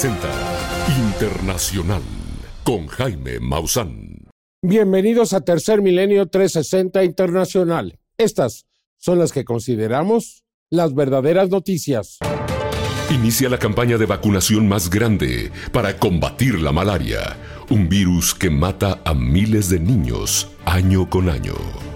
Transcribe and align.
360 0.00 0.88
Internacional 0.98 2.00
con 2.64 2.86
Jaime 2.86 3.38
Maussan. 3.38 4.28
Bienvenidos 4.62 5.34
a 5.34 5.42
Tercer 5.42 5.82
Milenio 5.82 6.26
360 6.26 7.04
Internacional. 7.04 7.98
Estas 8.16 8.64
son 8.96 9.18
las 9.18 9.30
que 9.30 9.44
consideramos 9.44 10.42
las 10.70 10.94
verdaderas 10.94 11.50
noticias. 11.50 12.16
Inicia 13.10 13.50
la 13.50 13.58
campaña 13.58 13.98
de 13.98 14.06
vacunación 14.06 14.66
más 14.66 14.88
grande 14.88 15.52
para 15.70 15.98
combatir 15.98 16.60
la 16.60 16.72
malaria, 16.72 17.36
un 17.68 17.90
virus 17.90 18.34
que 18.34 18.48
mata 18.48 19.02
a 19.04 19.12
miles 19.12 19.68
de 19.68 19.80
niños 19.80 20.48
año 20.64 21.10
con 21.10 21.28
año. 21.28 21.89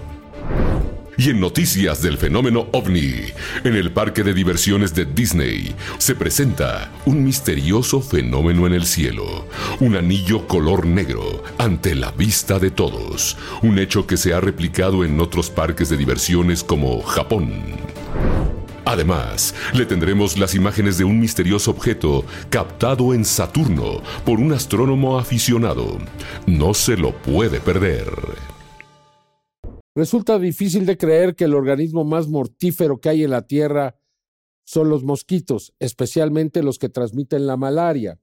Y 1.17 1.29
en 1.29 1.39
noticias 1.39 2.01
del 2.01 2.17
fenómeno 2.17 2.67
ovni, 2.73 3.13
en 3.63 3.75
el 3.75 3.91
parque 3.91 4.23
de 4.23 4.33
diversiones 4.33 4.93
de 4.93 5.05
Disney, 5.05 5.73
se 5.97 6.15
presenta 6.15 6.91
un 7.05 7.23
misterioso 7.23 8.01
fenómeno 8.01 8.67
en 8.67 8.73
el 8.73 8.85
cielo, 8.85 9.47
un 9.79 9.95
anillo 9.95 10.47
color 10.47 10.85
negro 10.85 11.43
ante 11.57 11.95
la 11.95 12.11
vista 12.11 12.59
de 12.59 12.71
todos, 12.71 13.37
un 13.61 13.79
hecho 13.79 14.05
que 14.05 14.17
se 14.17 14.33
ha 14.33 14.41
replicado 14.41 15.05
en 15.05 15.19
otros 15.19 15.49
parques 15.49 15.89
de 15.89 15.97
diversiones 15.97 16.63
como 16.63 17.01
Japón. 17.01 17.63
Además, 18.85 19.55
le 19.73 19.85
tendremos 19.85 20.37
las 20.37 20.53
imágenes 20.53 20.97
de 20.97 21.05
un 21.05 21.19
misterioso 21.19 21.71
objeto 21.71 22.23
captado 22.49 23.13
en 23.13 23.25
Saturno 23.25 24.01
por 24.23 24.39
un 24.39 24.53
astrónomo 24.53 25.17
aficionado. 25.17 25.97
No 26.45 26.73
se 26.75 26.95
lo 26.95 27.11
puede 27.11 27.59
perder. 27.59 28.05
Resulta 29.95 30.37
difícil 30.37 30.85
de 30.85 30.97
creer 30.97 31.35
que 31.35 31.45
el 31.45 31.55
organismo 31.55 32.03
más 32.03 32.27
mortífero 32.27 32.99
que 32.99 33.09
hay 33.09 33.23
en 33.23 33.31
la 33.31 33.47
Tierra 33.47 33.97
son 34.65 34.89
los 34.89 35.03
mosquitos, 35.03 35.73
especialmente 35.79 36.63
los 36.63 36.77
que 36.77 36.89
transmiten 36.89 37.47
la 37.47 37.55
malaria. 37.55 38.19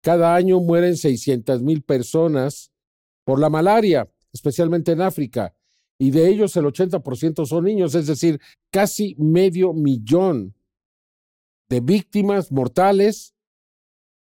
Cada 0.00 0.34
año 0.34 0.58
mueren 0.58 0.96
600 0.96 1.62
mil 1.62 1.82
personas 1.82 2.72
por 3.24 3.38
la 3.38 3.48
malaria, 3.50 4.10
especialmente 4.32 4.92
en 4.92 5.00
África, 5.00 5.54
y 5.96 6.10
de 6.10 6.28
ellos 6.28 6.56
el 6.56 6.64
80% 6.64 7.46
son 7.46 7.64
niños, 7.64 7.94
es 7.94 8.08
decir, 8.08 8.40
casi 8.72 9.14
medio 9.16 9.72
millón 9.72 10.56
de 11.68 11.80
víctimas 11.80 12.50
mortales 12.50 13.36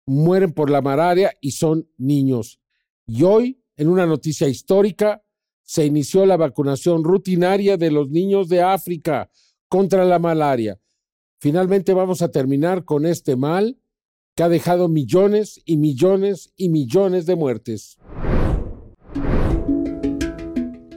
mueren 0.05 0.53
por 0.53 0.69
la 0.69 0.83
malaria 0.83 1.33
y 1.41 1.51
son 1.51 1.89
niños. 1.97 2.59
Y 3.07 3.23
hoy, 3.23 3.63
en 3.75 3.89
una 3.89 4.05
noticia 4.05 4.47
histórica, 4.47 5.24
se 5.65 5.85
inició 5.85 6.25
la 6.25 6.37
vacunación 6.37 7.03
rutinaria 7.03 7.75
de 7.75 7.91
los 7.91 8.09
niños 8.09 8.47
de 8.47 8.61
África 8.61 9.29
contra 9.67 10.05
la 10.05 10.19
malaria. 10.19 10.79
Finalmente 11.39 11.93
vamos 11.93 12.21
a 12.21 12.31
terminar 12.31 12.85
con 12.85 13.05
este 13.05 13.35
mal 13.35 13.77
que 14.35 14.43
ha 14.43 14.49
dejado 14.49 14.87
millones 14.87 15.61
y 15.65 15.77
millones 15.77 16.53
y 16.55 16.69
millones 16.69 17.25
de 17.25 17.35
muertes. 17.35 17.97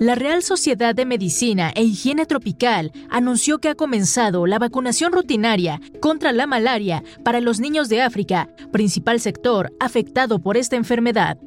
La 0.01 0.15
Real 0.15 0.45
Sociedad 0.45 0.95
de 0.95 1.05
Medicina 1.05 1.73
e 1.75 1.83
Higiene 1.83 2.25
Tropical 2.25 2.93
anunció 3.11 3.59
que 3.59 3.69
ha 3.69 3.75
comenzado 3.75 4.47
la 4.47 4.61
vacunación 4.61 5.13
rutinaria 5.13 5.81
contra 6.01 6.31
la 6.31 6.47
malaria 6.47 7.03
para 7.25 7.41
los 7.41 7.59
niños 7.59 7.89
de 7.89 8.03
África, 8.03 8.49
principal 8.71 9.19
sector 9.19 9.73
afectado 9.81 10.39
por 10.39 10.57
esta 10.57 10.77
enfermedad. 10.77 11.39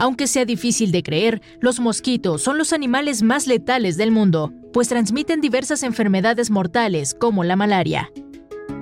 Aunque 0.00 0.28
sea 0.28 0.46
difícil 0.46 0.92
de 0.92 1.02
creer, 1.02 1.42
los 1.60 1.78
mosquitos 1.78 2.42
son 2.42 2.56
los 2.56 2.72
animales 2.72 3.22
más 3.22 3.46
letales 3.46 3.98
del 3.98 4.10
mundo, 4.10 4.50
pues 4.72 4.88
transmiten 4.88 5.42
diversas 5.42 5.82
enfermedades 5.82 6.50
mortales 6.50 7.12
como 7.12 7.44
la 7.44 7.54
malaria. 7.54 8.10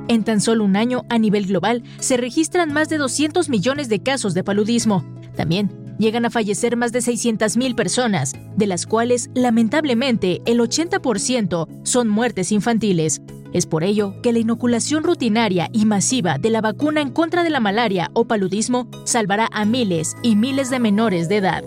En 0.07 0.23
tan 0.23 0.41
solo 0.41 0.63
un 0.63 0.77
año, 0.77 1.05
a 1.09 1.19
nivel 1.19 1.47
global, 1.47 1.83
se 1.99 2.19
registran 2.19 2.73
más 2.73 2.89
de 2.89 2.99
200 2.99 3.49
millones 3.49 3.89
de 3.89 4.01
casos 4.01 4.33
de 4.33 4.45
paludismo. 4.45 5.05
También 5.35 5.73
llegan 5.99 6.25
a 6.25 6.31
fallecer 6.31 6.77
más 6.77 6.93
de 6.93 7.01
600.000 7.01 7.75
personas, 7.75 8.35
de 8.57 8.67
las 8.69 8.87
cuales, 8.87 9.29
lamentablemente, 9.35 10.41
el 10.47 10.61
80% 10.61 11.67
son 11.83 12.09
muertes 12.09 12.53
infantiles, 12.53 13.21
es 13.53 13.67
por 13.67 13.85
ello 13.85 14.15
que 14.23 14.33
la 14.33 14.39
inoculación 14.39 15.05
rutinaria 15.05 15.69
y 15.73 15.87
masiva 15.87 16.39
de 16.39 16.51
la 16.51 16.61
vacuna 16.61 17.01
en 17.01 17.11
contra 17.11 17.45
de 17.45 17.51
la 17.51 17.61
malaria 17.61 18.11
o 18.15 18.25
paludismo 18.25 18.89
salvará 19.05 19.49
a 19.53 19.65
miles 19.65 20.17
y 20.23 20.37
miles 20.37 20.71
de 20.71 20.79
menores 20.79 21.29
de 21.29 21.37
edad. 21.37 21.65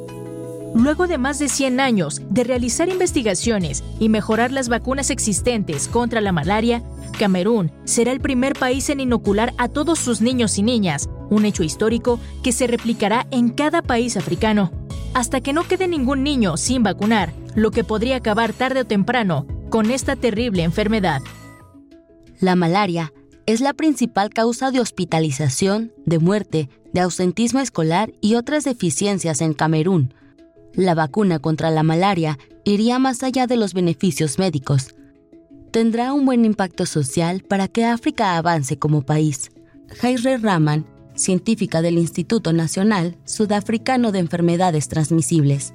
Luego 0.74 1.08
de 1.08 1.18
más 1.18 1.38
de 1.38 1.50
100 1.50 1.80
años 1.82 2.22
de 2.30 2.46
realizar 2.46 2.88
investigaciones 2.88 3.84
y 4.00 4.08
mejorar 4.08 4.52
las 4.52 4.70
vacunas 4.70 5.10
existentes 5.10 5.90
contra 5.90 6.22
la 6.22 6.32
malaria, 6.32 6.82
Camerún 7.20 7.72
será 7.84 8.12
el 8.12 8.22
primer 8.22 8.54
país 8.54 8.90
en 8.90 9.02
inocular 9.02 9.54
a 9.58 9.68
todos 9.68 10.00
sus 10.00 10.22
niños 10.22 10.58
y 10.58 10.64
niñas, 10.64 11.10
un 11.30 11.46
hecho 11.46 11.64
histórico 11.64 12.20
que 12.42 12.54
se 12.54 12.68
replicará 12.68 13.28
en 13.32 13.50
cada 13.50 13.82
país 13.82 14.16
africano, 14.16 14.72
hasta 15.14 15.42
que 15.42 15.52
no 15.52 15.68
quede 15.68 15.90
ningún 15.90 16.24
niño 16.24 16.56
sin 16.56 16.84
vacunar, 16.84 17.34
lo 17.54 17.72
que 17.72 17.84
podría 17.84 18.16
acabar 18.16 18.54
tarde 18.54 18.82
o 18.82 18.86
temprano 18.86 19.46
con 19.70 19.92
esta 19.92 20.16
terrible 20.16 20.64
enfermedad. 20.64 21.22
La 22.42 22.56
malaria 22.56 23.14
es 23.46 23.62
la 23.62 23.74
principal 23.74 24.32
causa 24.32 24.72
de 24.72 24.80
hospitalización, 24.80 25.94
de 26.08 26.18
muerte, 26.18 26.70
de 26.92 27.02
ausentismo 27.02 27.60
escolar 27.60 28.14
y 28.20 28.34
otras 28.34 28.64
deficiencias 28.64 29.42
en 29.42 29.54
Camerún. 29.54 30.16
La 30.74 30.96
vacuna 30.96 31.38
contra 31.38 31.70
la 31.70 31.84
malaria 31.84 32.40
iría 32.64 32.98
más 32.98 33.22
allá 33.22 33.46
de 33.46 33.58
los 33.58 33.76
beneficios 33.76 34.40
médicos. 34.40 34.96
Tendrá 35.70 36.14
un 36.14 36.26
buen 36.26 36.44
impacto 36.44 36.88
social 36.88 37.44
para 37.48 37.68
que 37.68 37.86
África 37.86 38.36
avance 38.38 38.80
como 38.80 39.04
país. 39.04 39.52
Jaire 40.00 40.40
Raman, 40.40 40.88
científica 41.14 41.84
del 41.84 42.00
Instituto 42.00 42.54
Nacional 42.54 43.18
Sudafricano 43.24 44.12
de 44.12 44.18
Enfermedades 44.18 44.88
Transmisibles. 44.88 45.74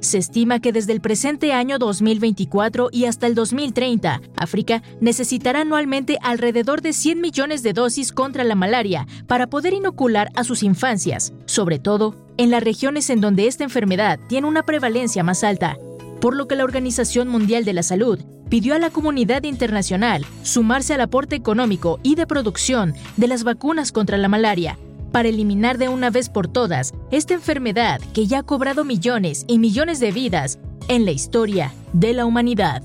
Se 0.00 0.16
estima 0.16 0.60
que 0.60 0.72
desde 0.72 0.92
el 0.92 1.02
presente 1.02 1.52
año 1.52 1.78
2024 1.78 2.88
y 2.90 3.04
hasta 3.04 3.26
el 3.26 3.34
2030, 3.34 4.22
África 4.34 4.82
necesitará 5.00 5.60
anualmente 5.60 6.18
alrededor 6.22 6.80
de 6.80 6.94
100 6.94 7.20
millones 7.20 7.62
de 7.62 7.74
dosis 7.74 8.10
contra 8.10 8.42
la 8.42 8.54
malaria 8.54 9.06
para 9.26 9.48
poder 9.48 9.74
inocular 9.74 10.30
a 10.36 10.44
sus 10.44 10.62
infancias, 10.62 11.34
sobre 11.44 11.78
todo 11.78 12.16
en 12.38 12.50
las 12.50 12.62
regiones 12.62 13.10
en 13.10 13.20
donde 13.20 13.46
esta 13.46 13.64
enfermedad 13.64 14.18
tiene 14.26 14.48
una 14.48 14.62
prevalencia 14.62 15.22
más 15.22 15.44
alta, 15.44 15.76
por 16.22 16.34
lo 16.34 16.48
que 16.48 16.56
la 16.56 16.64
Organización 16.64 17.28
Mundial 17.28 17.66
de 17.66 17.74
la 17.74 17.82
Salud 17.82 18.20
pidió 18.48 18.74
a 18.74 18.78
la 18.78 18.88
comunidad 18.88 19.42
internacional 19.42 20.24
sumarse 20.42 20.94
al 20.94 21.02
aporte 21.02 21.36
económico 21.36 22.00
y 22.02 22.14
de 22.14 22.26
producción 22.26 22.94
de 23.18 23.28
las 23.28 23.44
vacunas 23.44 23.92
contra 23.92 24.16
la 24.16 24.28
malaria 24.28 24.78
para 25.12 25.28
eliminar 25.28 25.78
de 25.78 25.88
una 25.88 26.10
vez 26.10 26.28
por 26.28 26.48
todas 26.48 26.92
esta 27.10 27.34
enfermedad 27.34 28.00
que 28.14 28.26
ya 28.26 28.40
ha 28.40 28.42
cobrado 28.42 28.84
millones 28.84 29.44
y 29.48 29.58
millones 29.58 30.00
de 30.00 30.12
vidas 30.12 30.58
en 30.88 31.04
la 31.04 31.10
historia 31.10 31.72
de 31.92 32.12
la 32.14 32.26
humanidad. 32.26 32.82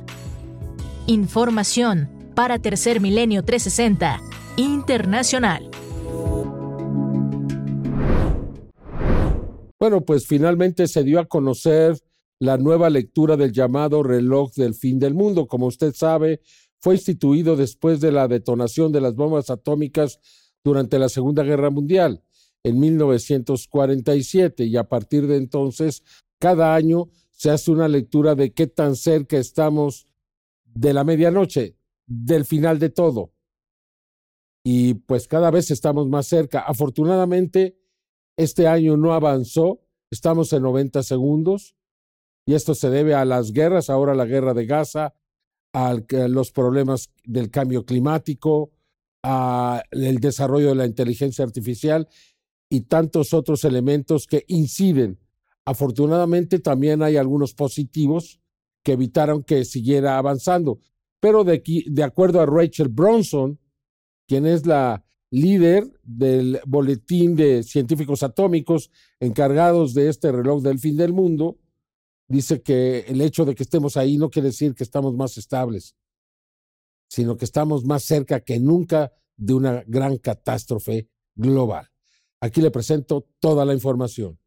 Información 1.08 2.10
para 2.36 2.60
Tercer 2.60 3.02
Milenio 3.02 3.44
360 3.44 4.22
Internacional. 4.58 5.70
Bueno, 9.80 10.02
pues 10.02 10.26
finalmente 10.26 10.88
se 10.88 11.04
dio 11.04 11.20
a 11.20 11.26
conocer 11.26 11.98
la 12.40 12.58
nueva 12.58 12.90
lectura 12.90 13.38
del 13.38 13.52
llamado 13.52 14.04
reloj 14.04 14.54
del 14.54 14.74
fin 14.74 15.00
del 15.00 15.14
mundo. 15.14 15.48
Como 15.48 15.68
usted 15.68 15.94
sabe, 15.94 16.42
fue 16.80 16.96
instituido 16.96 17.56
después 17.56 18.00
de 18.00 18.12
la 18.12 18.28
detonación 18.28 18.92
de 18.92 19.02
las 19.02 19.16
bombas 19.16 19.50
atómicas 19.50 20.20
durante 20.66 20.98
la 20.98 21.08
Segunda 21.08 21.44
Guerra 21.44 21.70
Mundial 21.70 22.24
en 22.64 22.80
1947 22.80 24.66
y 24.66 24.76
a 24.76 24.90
partir 24.90 25.28
de 25.28 25.38
entonces 25.38 26.04
cada 26.40 26.74
año 26.74 27.10
se 27.30 27.52
hace 27.52 27.72
una 27.72 27.88
lectura 27.88 28.34
de 28.34 28.52
qué 28.52 28.66
tan 28.66 28.96
cerca 28.96 29.38
estamos 29.38 30.08
de 30.66 30.94
la 30.94 31.04
medianoche, 31.04 31.78
del 32.08 32.46
final 32.46 32.80
de 32.80 32.90
todo. 32.90 33.32
Y 34.64 34.96
pues 34.96 35.28
cada 35.28 35.52
vez 35.52 35.70
estamos 35.70 36.08
más 36.08 36.26
cerca. 36.26 36.62
Afortunadamente, 36.62 37.78
este 38.36 38.68
año 38.68 38.98
no 38.98 39.14
avanzó, 39.14 39.82
estamos 40.10 40.52
en 40.52 40.64
90 40.64 41.04
segundos 41.04 41.76
y 42.48 42.56
esto 42.56 42.74
se 42.74 42.90
debe 42.90 43.14
a 43.14 43.26
las 43.26 43.52
guerras, 43.52 43.92
ahora 43.92 44.16
la 44.16 44.26
guerra 44.26 44.56
de 44.56 44.66
Gaza, 44.66 45.14
a 45.74 45.96
los 46.10 46.52
problemas 46.52 47.12
del 47.24 47.52
cambio 47.52 47.86
climático, 47.86 48.72
al 49.26 50.18
desarrollo 50.20 50.70
de 50.70 50.76
la 50.76 50.86
inteligencia 50.86 51.44
artificial 51.44 52.08
y 52.70 52.82
tantos 52.82 53.34
otros 53.34 53.64
elementos 53.64 54.28
que 54.28 54.46
inciden. 54.48 55.20
Afortunadamente 55.66 56.60
también 56.60 57.02
hay 57.02 57.18
algunos 57.18 57.56
positivos 57.56 58.40
que 58.84 58.94
evitaron 58.94 59.44
que 59.44 59.66
siguiera 59.66 60.20
avanzando. 60.20 60.80
Pero 61.20 61.44
de, 61.44 61.64
de 61.88 62.04
acuerdo 62.04 62.40
a 62.40 62.46
Rachel 62.46 62.90
Bronson, 62.90 63.60
quien 64.28 64.46
es 64.46 64.68
la 64.68 65.04
líder 65.32 65.92
del 66.04 66.60
boletín 66.68 67.36
de 67.36 67.64
científicos 67.64 68.22
atómicos 68.22 68.92
encargados 69.20 69.96
de 69.96 70.10
este 70.10 70.32
reloj 70.32 70.62
del 70.62 70.78
fin 70.78 70.98
del 70.98 71.14
mundo, 71.14 71.58
dice 72.28 72.62
que 72.62 73.00
el 73.08 73.22
hecho 73.22 73.44
de 73.44 73.56
que 73.56 73.64
estemos 73.64 73.98
ahí 73.98 74.18
no 74.18 74.30
quiere 74.30 74.50
decir 74.50 74.76
que 74.76 74.84
estamos 74.84 75.16
más 75.16 75.38
estables, 75.38 75.96
sino 77.08 77.38
que 77.38 77.46
estamos 77.46 77.86
más 77.86 78.04
cerca 78.04 78.40
que 78.40 78.60
nunca 78.60 79.12
de 79.38 79.54
una 79.54 79.84
gran 79.88 80.18
catástrofe 80.18 81.08
global. 81.36 81.90
Aquí 82.40 82.62
le 82.62 82.72
presento 82.72 83.28
toda 83.40 83.66
la 83.66 83.74
información. 83.74 84.40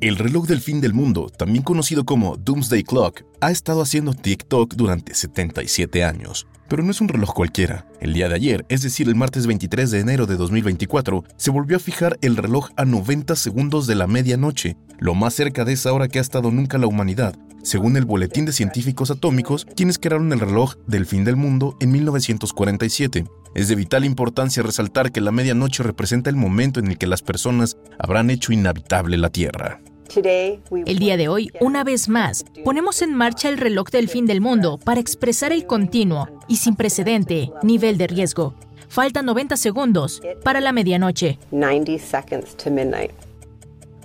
El 0.00 0.16
reloj 0.16 0.46
del 0.46 0.60
fin 0.60 0.80
del 0.82 0.92
mundo, 0.92 1.30
también 1.30 1.64
conocido 1.64 2.04
como 2.04 2.36
Doomsday 2.36 2.82
Clock, 2.82 3.22
ha 3.44 3.50
estado 3.50 3.82
haciendo 3.82 4.14
TikTok 4.14 4.74
durante 4.74 5.14
77 5.14 6.02
años. 6.02 6.46
Pero 6.66 6.82
no 6.82 6.90
es 6.90 7.02
un 7.02 7.08
reloj 7.08 7.34
cualquiera. 7.34 7.86
El 8.00 8.14
día 8.14 8.28
de 8.28 8.36
ayer, 8.36 8.64
es 8.70 8.82
decir, 8.82 9.06
el 9.06 9.16
martes 9.16 9.46
23 9.46 9.90
de 9.90 10.00
enero 10.00 10.26
de 10.26 10.36
2024, 10.36 11.24
se 11.36 11.50
volvió 11.50 11.76
a 11.76 11.80
fijar 11.80 12.18
el 12.22 12.36
reloj 12.36 12.70
a 12.76 12.86
90 12.86 13.36
segundos 13.36 13.86
de 13.86 13.96
la 13.96 14.06
medianoche, 14.06 14.78
lo 14.98 15.14
más 15.14 15.34
cerca 15.34 15.66
de 15.66 15.74
esa 15.74 15.92
hora 15.92 16.08
que 16.08 16.18
ha 16.18 16.22
estado 16.22 16.50
nunca 16.50 16.78
la 16.78 16.86
humanidad, 16.86 17.36
según 17.62 17.98
el 17.98 18.06
Boletín 18.06 18.46
de 18.46 18.52
Científicos 18.52 19.10
Atómicos, 19.10 19.66
quienes 19.76 19.98
crearon 19.98 20.32
el 20.32 20.40
reloj 20.40 20.76
del 20.86 21.04
fin 21.04 21.24
del 21.24 21.36
mundo 21.36 21.76
en 21.80 21.92
1947. 21.92 23.26
Es 23.54 23.68
de 23.68 23.74
vital 23.74 24.06
importancia 24.06 24.62
resaltar 24.62 25.12
que 25.12 25.20
la 25.20 25.32
medianoche 25.32 25.82
representa 25.82 26.30
el 26.30 26.36
momento 26.36 26.80
en 26.80 26.86
el 26.86 26.96
que 26.96 27.06
las 27.06 27.20
personas 27.20 27.76
habrán 27.98 28.30
hecho 28.30 28.54
inhabitable 28.54 29.18
la 29.18 29.28
Tierra. 29.28 29.80
El 30.86 30.98
día 30.98 31.16
de 31.16 31.28
hoy, 31.28 31.50
una 31.60 31.84
vez 31.84 32.08
más, 32.08 32.44
ponemos 32.64 33.02
en 33.02 33.14
marcha 33.14 33.48
el 33.48 33.58
reloj 33.58 33.90
del 33.90 34.08
fin 34.08 34.26
del 34.26 34.40
mundo 34.40 34.78
para 34.78 35.00
expresar 35.00 35.52
el 35.52 35.66
continuo 35.66 36.28
y 36.48 36.56
sin 36.56 36.76
precedente 36.76 37.50
nivel 37.62 37.98
de 37.98 38.06
riesgo. 38.06 38.54
Faltan 38.88 39.26
90 39.26 39.56
segundos 39.56 40.22
para 40.44 40.60
la 40.60 40.72
medianoche. 40.72 41.38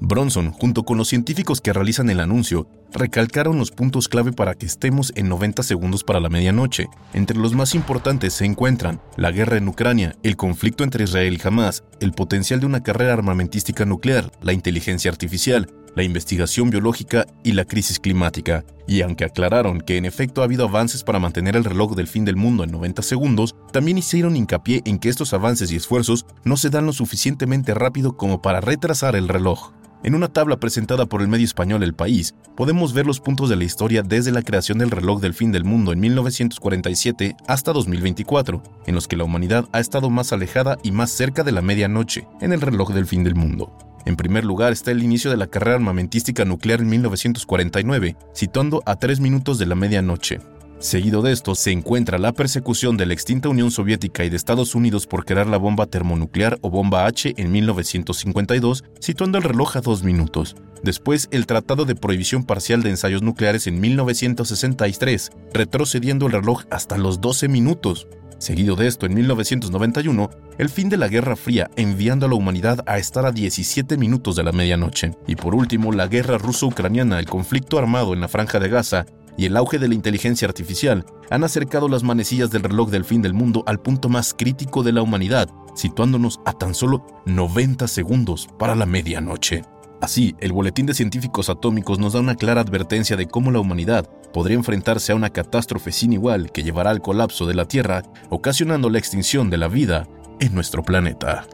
Bronson, 0.02 0.52
junto 0.52 0.84
con 0.84 0.98
los 0.98 1.10
científicos 1.10 1.62
que 1.62 1.74
realizan 1.74 2.10
el 2.10 2.22
anuncio, 2.22 2.68
recalcaron 2.94 3.58
los 3.58 3.72
puntos 3.72 4.08
clave 4.08 4.32
para 4.32 4.56
que 4.56 4.66
estemos 4.66 5.12
en 5.16 5.30
90 5.30 5.62
segundos 5.64 6.04
para 6.04 6.20
la 6.20 6.30
medianoche. 6.30 6.88
Entre 7.14 7.38
los 7.38 7.54
más 7.54 7.76
importantes 7.76 8.34
se 8.34 8.46
encuentran 8.46 9.02
la 9.18 9.32
guerra 9.32 9.58
en 9.58 9.68
Ucrania, 9.68 10.16
el 10.24 10.38
conflicto 10.38 10.84
entre 10.84 11.04
Israel 11.04 11.38
y 11.38 11.48
Hamas, 11.48 11.84
el 12.00 12.14
potencial 12.14 12.60
de 12.60 12.66
una 12.66 12.82
carrera 12.82 13.14
armamentística 13.14 13.86
nuclear, 13.86 14.32
la 14.42 14.54
inteligencia 14.54 15.12
artificial, 15.12 15.70
la 15.96 16.04
investigación 16.04 16.70
biológica 16.70 17.26
y 17.44 17.54
la 17.54 17.66
crisis 17.66 18.00
climática. 18.00 18.64
Y 18.88 19.02
aunque 19.02 19.26
aclararon 19.26 19.82
que 19.82 19.98
en 19.98 20.06
efecto 20.06 20.42
ha 20.42 20.46
habido 20.46 20.66
avances 20.66 21.04
para 21.04 21.20
mantener 21.20 21.56
el 21.56 21.64
reloj 21.64 21.96
del 21.96 22.08
fin 22.08 22.26
del 22.26 22.36
mundo 22.36 22.64
en 22.64 22.72
90 22.72 23.02
segundos, 23.02 23.56
también 23.72 23.98
hicieron 23.98 24.36
hincapié 24.36 24.82
en 24.86 25.00
que 25.00 25.10
estos 25.10 25.34
avances 25.34 25.72
y 25.72 25.76
esfuerzos 25.76 26.26
no 26.44 26.58
se 26.58 26.70
dan 26.70 26.86
lo 26.86 26.94
suficientemente 26.94 27.74
rápido 27.74 28.18
como 28.18 28.42
para 28.42 28.62
retrasar 28.62 29.16
el 29.16 29.28
reloj. 29.28 29.74
En 30.02 30.16
una 30.16 30.30
tabla 30.30 30.58
presentada 30.58 31.08
por 31.08 31.22
el 31.22 31.28
medio 31.28 31.44
español 31.44 31.84
El 31.84 31.94
País, 31.94 32.34
podemos 32.56 32.94
ver 32.94 33.06
los 33.06 33.20
puntos 33.20 33.50
de 33.50 33.58
la 33.58 33.66
historia 33.66 34.02
desde 34.02 34.32
la 34.32 34.44
creación 34.44 34.78
del 34.78 34.92
reloj 34.92 35.20
del 35.20 35.34
fin 35.34 35.52
del 35.52 35.66
mundo 35.66 35.92
en 35.92 36.00
1947 36.00 37.36
hasta 37.48 37.74
2024, 37.74 38.64
en 38.86 38.96
los 38.96 39.10
que 39.10 39.18
la 39.18 39.26
humanidad 39.26 39.68
ha 39.74 39.82
estado 39.82 40.10
más 40.10 40.32
alejada 40.32 40.78
y 40.84 40.94
más 40.94 41.12
cerca 41.12 41.44
de 41.44 41.52
la 41.52 41.62
medianoche 41.62 42.28
en 42.40 42.54
el 42.54 42.62
reloj 42.62 42.94
del 42.94 43.08
fin 43.08 43.26
del 43.26 43.36
mundo. 43.36 43.89
En 44.06 44.16
primer 44.16 44.46
lugar 44.46 44.72
está 44.72 44.92
el 44.92 45.04
inicio 45.04 45.30
de 45.32 45.38
la 45.38 45.48
carrera 45.48 45.76
armamentística 45.76 46.46
nuclear 46.46 46.82
en 46.82 46.90
1949, 46.90 48.16
situando 48.34 48.82
a 48.86 48.96
tres 48.96 49.20
minutos 49.20 49.60
de 49.60 49.66
la 49.66 49.76
medianoche. 49.76 50.40
Seguido 50.80 51.22
de 51.22 51.34
esto 51.34 51.56
se 51.56 51.72
encuentra 51.72 52.18
la 52.18 52.32
persecución 52.32 52.96
de 52.96 53.06
la 53.06 53.14
extinta 53.14 53.50
Unión 53.50 53.70
Soviética 53.70 54.24
y 54.24 54.30
de 54.30 54.38
Estados 54.38 54.76
Unidos 54.76 55.08
por 55.08 55.26
crear 55.26 55.46
la 55.46 55.58
bomba 55.58 55.88
termonuclear 55.88 56.58
o 56.62 56.70
bomba 56.70 57.06
H 57.06 57.34
en 57.36 57.52
1952, 57.52 58.86
situando 59.02 59.38
el 59.38 59.44
reloj 59.44 59.76
a 59.76 59.82
dos 59.82 60.04
minutos. 60.04 60.56
Después, 60.82 61.28
el 61.32 61.48
Tratado 61.48 61.84
de 61.84 61.96
Prohibición 61.96 62.46
Parcial 62.46 62.82
de 62.82 62.92
Ensayos 62.92 63.22
Nucleares 63.22 63.68
en 63.68 63.82
1963, 63.82 65.32
retrocediendo 65.54 66.28
el 66.28 66.32
reloj 66.32 66.64
hasta 66.72 66.98
los 66.98 67.20
12 67.20 67.50
minutos. 67.50 68.08
Seguido 68.40 68.78
de 68.78 68.88
esto, 68.88 69.06
en 69.06 69.14
1991, 69.16 70.30
el 70.58 70.70
fin 70.70 70.88
de 70.88 70.96
la 70.96 71.10
Guerra 71.10 71.36
Fría, 71.36 71.70
enviando 71.76 72.26
a 72.26 72.30
la 72.30 72.36
humanidad 72.36 72.84
a 72.86 72.98
estar 72.98 73.26
a 73.26 73.34
17 73.34 73.98
minutos 73.98 74.38
de 74.38 74.44
la 74.44 74.54
medianoche. 74.54 75.12
Y 75.28 75.36
por 75.36 75.54
último, 75.54 75.92
la 75.92 76.08
guerra 76.08 76.38
ruso-ucraniana, 76.38 77.20
el 77.20 77.26
conflicto 77.26 77.78
armado 77.78 78.14
en 78.14 78.22
la 78.22 78.30
Franja 78.30 78.60
de 78.60 78.70
Gaza 78.70 79.06
y 79.38 79.46
el 79.46 79.58
auge 79.58 79.78
de 79.78 79.90
la 79.90 79.94
inteligencia 79.94 80.48
artificial 80.48 81.06
han 81.30 81.44
acercado 81.44 81.90
las 81.90 82.04
manecillas 82.04 82.50
del 82.50 82.64
reloj 82.64 82.90
del 82.90 83.04
fin 83.04 83.22
del 83.22 83.34
mundo 83.34 83.64
al 83.68 83.82
punto 83.82 84.08
más 84.08 84.34
crítico 84.34 84.84
de 84.84 84.94
la 84.94 85.02
humanidad, 85.02 85.50
situándonos 85.76 86.40
a 86.46 86.54
tan 86.54 86.74
solo 86.74 87.06
90 87.26 87.88
segundos 87.90 88.48
para 88.58 88.74
la 88.74 88.86
medianoche. 88.86 89.64
Así, 90.02 90.34
el 90.40 90.54
Boletín 90.54 90.86
de 90.86 90.94
Científicos 90.94 91.50
Atómicos 91.50 92.00
nos 92.00 92.14
da 92.14 92.22
una 92.22 92.36
clara 92.36 92.62
advertencia 92.62 93.18
de 93.18 93.28
cómo 93.28 93.52
la 93.52 93.60
humanidad 93.60 94.10
podría 94.32 94.56
enfrentarse 94.56 95.12
a 95.12 95.16
una 95.16 95.32
catástrofe 95.32 95.92
sin 95.92 96.14
igual 96.14 96.54
que 96.54 96.64
llevará 96.64 96.90
al 96.90 97.02
colapso 97.02 97.46
de 97.46 97.54
la 97.54 97.66
Tierra, 97.66 98.04
ocasionando 98.30 98.90
la 98.90 98.98
extinción 98.98 99.50
de 99.50 99.58
la 99.58 99.68
vida 99.68 100.08
en 100.40 100.56
nuestro 100.56 100.84
planeta. 100.84 101.46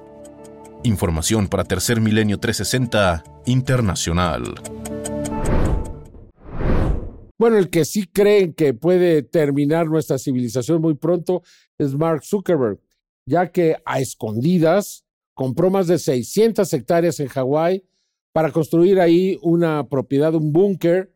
Información 0.84 1.48
para 1.48 1.64
Tercer 1.64 2.00
Milenio 2.00 2.40
360 2.40 3.24
Internacional. 3.48 4.44
Bueno, 7.40 7.58
el 7.58 7.72
que 7.72 7.84
sí 7.84 8.06
creen 8.06 8.54
que 8.54 8.76
puede 8.76 9.24
terminar 9.24 9.88
nuestra 9.88 10.20
civilización 10.20 10.82
muy 10.82 10.94
pronto 10.94 11.42
es 11.80 11.96
Mark 11.96 12.24
Zuckerberg, 12.24 12.80
ya 13.26 13.52
que 13.52 13.78
a 13.86 14.00
escondidas 14.00 15.04
compró 15.34 15.72
más 15.72 15.88
de 15.88 15.98
600 15.98 16.72
hectáreas 16.72 17.20
en 17.20 17.28
Hawái 17.28 17.84
para 18.36 18.52
construir 18.52 19.00
ahí 19.00 19.40
una 19.42 19.88
propiedad, 19.88 20.36
un 20.36 20.52
búnker 20.52 21.10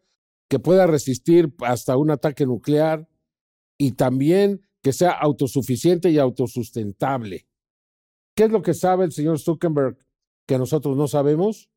que 0.49 0.57
pueda 0.57 0.87
resistir 0.87 1.53
hasta 1.59 1.97
un 1.97 2.11
ataque 2.11 2.45
nuclear 2.45 3.09
y 3.77 3.91
también 3.91 4.61
que 4.81 4.93
sea 4.93 5.11
autosuficiente 5.11 6.11
y 6.11 6.17
autosustentable. 6.17 7.45
¿Qué 8.37 8.45
es 8.45 8.51
lo 8.51 8.61
que 8.61 8.73
sabe 8.73 9.03
el 9.03 9.11
señor 9.11 9.37
Zuckerberg 9.37 9.97
que 10.47 10.57
nosotros 10.57 10.95
no 10.95 11.09
sabemos? 11.09 11.69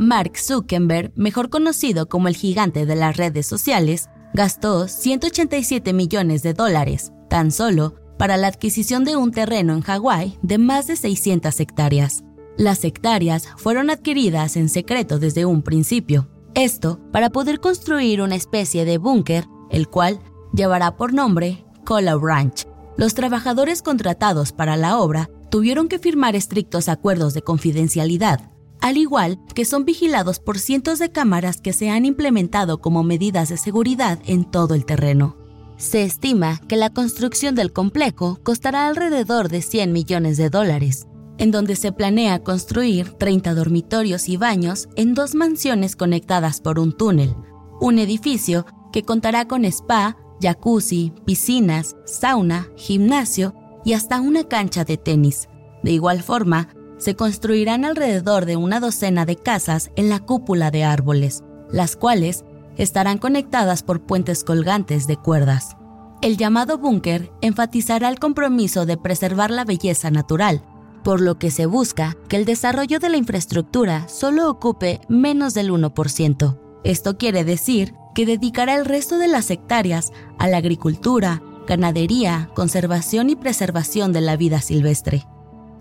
Mark 0.00 0.36
Zuckerberg, 0.36 1.12
mejor 1.14 1.48
conocido 1.48 2.08
como 2.08 2.26
el 2.26 2.34
gigante 2.34 2.86
de 2.86 2.96
las 2.96 3.16
redes 3.16 3.46
sociales, 3.46 4.08
gastó 4.34 4.88
187 4.88 5.92
millones 5.92 6.42
de 6.42 6.54
dólares, 6.54 7.12
tan 7.30 7.52
solo, 7.52 7.94
para 8.18 8.36
la 8.36 8.48
adquisición 8.48 9.04
de 9.04 9.14
un 9.14 9.30
terreno 9.30 9.74
en 9.74 9.82
Hawái 9.82 10.38
de 10.42 10.58
más 10.58 10.88
de 10.88 10.96
600 10.96 11.60
hectáreas. 11.60 12.24
Las 12.62 12.84
hectáreas 12.84 13.48
fueron 13.56 13.90
adquiridas 13.90 14.56
en 14.56 14.68
secreto 14.68 15.18
desde 15.18 15.44
un 15.44 15.62
principio. 15.62 16.28
Esto 16.54 17.00
para 17.10 17.30
poder 17.30 17.58
construir 17.58 18.22
una 18.22 18.36
especie 18.36 18.84
de 18.84 18.98
búnker, 18.98 19.48
el 19.72 19.88
cual 19.88 20.20
llevará 20.54 20.96
por 20.96 21.12
nombre 21.12 21.64
Cola 21.84 22.16
Ranch. 22.16 22.68
Los 22.96 23.14
trabajadores 23.14 23.82
contratados 23.82 24.52
para 24.52 24.76
la 24.76 25.00
obra 25.00 25.28
tuvieron 25.50 25.88
que 25.88 25.98
firmar 25.98 26.36
estrictos 26.36 26.88
acuerdos 26.88 27.34
de 27.34 27.42
confidencialidad 27.42 28.52
al 28.80 28.96
igual 28.96 29.40
que 29.56 29.64
son 29.64 29.84
vigilados 29.84 30.38
por 30.38 30.60
cientos 30.60 31.00
de 31.00 31.10
cámaras 31.10 31.60
que 31.60 31.72
se 31.72 31.90
han 31.90 32.04
implementado 32.04 32.80
como 32.80 33.02
medidas 33.02 33.48
de 33.48 33.56
seguridad 33.56 34.20
en 34.24 34.44
todo 34.44 34.74
el 34.74 34.84
terreno. 34.84 35.36
Se 35.78 36.04
estima 36.04 36.60
que 36.68 36.76
la 36.76 36.90
construcción 36.90 37.56
del 37.56 37.72
complejo 37.72 38.38
costará 38.44 38.86
alrededor 38.86 39.48
de 39.48 39.62
100 39.62 39.92
millones 39.92 40.36
de 40.36 40.48
dólares, 40.48 41.08
en 41.38 41.50
donde 41.50 41.76
se 41.76 41.92
planea 41.92 42.42
construir 42.42 43.12
30 43.12 43.54
dormitorios 43.54 44.28
y 44.28 44.36
baños 44.36 44.88
en 44.96 45.14
dos 45.14 45.34
mansiones 45.34 45.96
conectadas 45.96 46.60
por 46.60 46.78
un 46.78 46.92
túnel, 46.92 47.34
un 47.80 47.98
edificio 47.98 48.66
que 48.92 49.02
contará 49.02 49.48
con 49.48 49.64
spa, 49.64 50.16
jacuzzi, 50.40 51.12
piscinas, 51.24 51.96
sauna, 52.04 52.68
gimnasio 52.76 53.54
y 53.84 53.94
hasta 53.94 54.20
una 54.20 54.44
cancha 54.44 54.84
de 54.84 54.96
tenis. 54.96 55.48
De 55.82 55.92
igual 55.92 56.22
forma, 56.22 56.68
se 56.98 57.16
construirán 57.16 57.84
alrededor 57.84 58.46
de 58.46 58.56
una 58.56 58.78
docena 58.78 59.24
de 59.24 59.36
casas 59.36 59.90
en 59.96 60.08
la 60.08 60.20
cúpula 60.20 60.70
de 60.70 60.84
árboles, 60.84 61.42
las 61.70 61.96
cuales 61.96 62.44
estarán 62.76 63.18
conectadas 63.18 63.82
por 63.82 64.02
puentes 64.02 64.44
colgantes 64.44 65.06
de 65.06 65.16
cuerdas. 65.16 65.76
El 66.20 66.36
llamado 66.36 66.78
búnker 66.78 67.32
enfatizará 67.40 68.08
el 68.08 68.20
compromiso 68.20 68.86
de 68.86 68.96
preservar 68.96 69.50
la 69.50 69.64
belleza 69.64 70.10
natural, 70.10 70.64
por 71.02 71.20
lo 71.20 71.38
que 71.38 71.50
se 71.50 71.66
busca 71.66 72.16
que 72.28 72.36
el 72.36 72.44
desarrollo 72.44 72.98
de 72.98 73.08
la 73.08 73.16
infraestructura 73.16 74.08
solo 74.08 74.50
ocupe 74.50 75.00
menos 75.08 75.54
del 75.54 75.70
1%. 75.70 76.58
Esto 76.84 77.18
quiere 77.18 77.44
decir 77.44 77.94
que 78.14 78.26
dedicará 78.26 78.74
el 78.74 78.84
resto 78.84 79.18
de 79.18 79.28
las 79.28 79.50
hectáreas 79.50 80.12
a 80.38 80.48
la 80.48 80.58
agricultura, 80.58 81.42
ganadería, 81.66 82.50
conservación 82.54 83.30
y 83.30 83.36
preservación 83.36 84.12
de 84.12 84.20
la 84.20 84.36
vida 84.36 84.60
silvestre. 84.60 85.26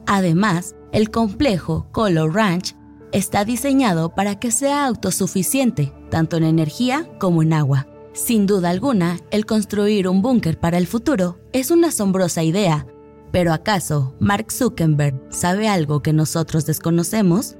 Además, 0.06 0.76
el 0.92 1.10
complejo 1.10 1.88
Color 1.92 2.34
Ranch 2.34 2.76
está 3.12 3.46
diseñado 3.46 4.10
para 4.10 4.40
que 4.40 4.52
sea 4.52 4.86
autosuficiente, 4.86 5.94
tanto 6.10 6.38
en 6.38 6.44
energía 6.44 7.08
como 7.20 7.44
en 7.44 7.54
agua. 7.54 7.88
Sin 8.14 8.46
duda 8.46 8.70
alguna, 8.70 9.20
el 9.32 9.46
construir 9.46 10.08
un 10.08 10.22
búnker 10.22 10.60
para 10.60 10.78
el 10.78 10.88
futuro 10.88 11.40
es 11.54 11.72
una 11.72 11.90
asombrosa 11.90 12.44
idea, 12.44 12.86
pero 13.32 13.54
¿acaso 13.54 14.16
Mark 14.20 14.52
Zuckerberg 14.52 15.16
sabe 15.30 15.68
algo 15.68 16.02
que 16.02 16.14
nosotros 16.14 16.66
desconocemos? 16.66 17.58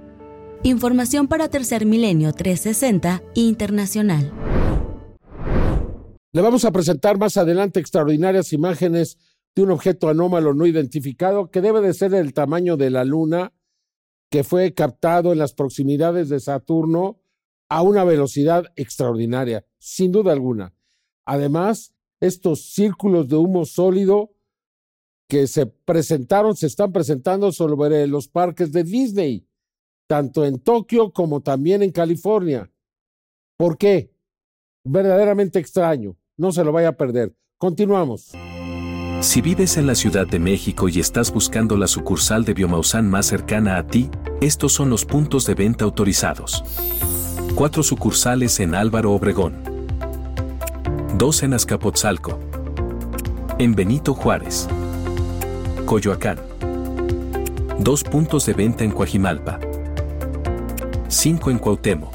Información 0.64 1.28
para 1.28 1.50
Tercer 1.50 1.86
Milenio 1.86 2.34
360 2.34 3.24
Internacional. 3.34 4.32
Le 6.34 6.42
vamos 6.42 6.66
a 6.66 6.72
presentar 6.72 7.18
más 7.18 7.38
adelante 7.38 7.80
extraordinarias 7.80 8.54
imágenes 8.54 9.18
de 9.56 9.64
un 9.64 9.72
objeto 9.72 10.08
anómalo 10.08 10.54
no 10.54 10.66
identificado 10.66 11.52
que 11.52 11.62
debe 11.62 11.82
de 11.82 11.94
ser 11.94 12.12
del 12.12 12.34
tamaño 12.34 12.78
de 12.78 12.90
la 12.90 13.04
Luna, 13.04 13.54
que 14.30 14.44
fue 14.44 14.74
captado 14.74 15.34
en 15.34 15.40
las 15.40 15.54
proximidades 15.54 16.30
de 16.30 16.40
Saturno 16.40 17.20
a 17.70 17.82
una 17.82 18.04
velocidad 18.04 18.66
extraordinaria, 18.76 19.66
sin 19.78 20.12
duda 20.12 20.32
alguna. 20.32 20.74
Además, 21.26 21.94
estos 22.20 22.72
círculos 22.72 23.28
de 23.28 23.36
humo 23.36 23.66
sólido 23.66 24.32
que 25.32 25.48
se 25.48 25.66
presentaron, 25.66 26.58
se 26.58 26.68
están 26.68 26.92
presentando 26.92 27.54
sobre 27.54 28.06
los 28.06 28.28
parques 28.28 28.74
de 28.74 28.84
Disney, 28.84 29.48
tanto 30.06 30.44
en 30.44 30.60
Tokio 30.60 31.14
como 31.14 31.40
también 31.40 31.82
en 31.84 31.92
California. 31.94 32.70
¿Por 33.56 33.78
qué? 33.78 34.12
Verdaderamente 34.84 35.58
extraño. 35.58 36.18
No 36.36 36.52
se 36.52 36.66
lo 36.66 36.74
vaya 36.74 36.90
a 36.90 36.98
perder. 36.98 37.34
Continuamos. 37.58 38.34
Si 39.22 39.42
vives 39.42 39.78
en 39.78 39.88
la 39.88 39.96
Ciudad 39.96 40.28
de 40.28 40.38
México 40.38 40.90
y 40.90 41.00
estás 41.00 41.32
buscando 41.32 41.78
la 41.78 41.88
sucursal 41.88 42.44
de 42.44 42.54
Biomausan 42.54 43.10
más 43.10 43.28
cercana 43.28 43.78
a 43.78 43.88
ti, 43.88 44.10
estos 44.42 44.74
son 44.74 44.90
los 44.90 45.06
puntos 45.06 45.46
de 45.46 45.54
venta 45.54 45.86
autorizados. 45.86 46.62
Cuatro 47.56 47.84
sucursales 47.84 48.60
en 48.60 48.76
Álvaro 48.76 49.14
Obregón. 49.14 49.64
Dos 51.18 51.42
en 51.42 51.54
Azcapotzalco. 51.54 52.38
En 53.60 53.76
Benito 53.76 54.14
Juárez. 54.14 54.68
Coyoacán. 55.86 56.38
Dos 57.80 58.04
puntos 58.04 58.46
de 58.46 58.54
venta 58.54 58.84
en 58.84 58.92
Coajimalpa. 58.92 59.60
Cinco 61.08 61.52
en 61.52 61.58
Cuauhtémoc. 61.58 62.14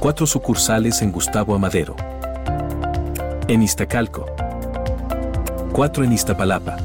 Cuatro 0.00 0.26
sucursales 0.26 1.02
en 1.02 1.12
Gustavo 1.12 1.54
Amadero. 1.54 1.94
En 3.48 3.62
Iztacalco. 3.62 4.26
Cuatro 5.72 6.04
en 6.04 6.12
Iztapalapa. 6.12 6.76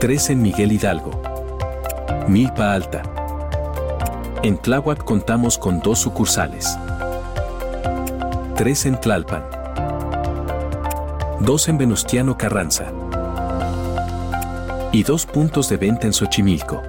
Tres 0.00 0.30
en 0.30 0.42
Miguel 0.42 0.72
Hidalgo. 0.72 1.22
Milpa 2.26 2.72
Alta. 2.74 3.02
En 4.42 4.58
Tláhuac 4.58 5.04
contamos 5.04 5.58
con 5.58 5.80
dos 5.80 6.00
sucursales. 6.00 6.76
Tres 8.56 8.86
en 8.86 8.98
Tlalpan. 9.00 9.44
Dos 11.40 11.68
en 11.68 11.78
Venustiano 11.78 12.36
Carranza 12.36 12.92
y 14.92 15.02
dos 15.02 15.26
puntos 15.26 15.68
de 15.68 15.76
venta 15.76 16.06
en 16.06 16.12
Xochimilco. 16.12 16.82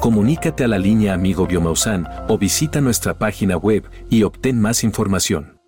Comunícate 0.00 0.64
a 0.64 0.68
la 0.68 0.78
línea 0.78 1.12
Amigo 1.12 1.46
Biomausan 1.46 2.08
o 2.28 2.38
visita 2.38 2.80
nuestra 2.80 3.14
página 3.14 3.56
web 3.56 3.84
y 4.08 4.22
obtén 4.22 4.60
más 4.60 4.82
información. 4.82 5.58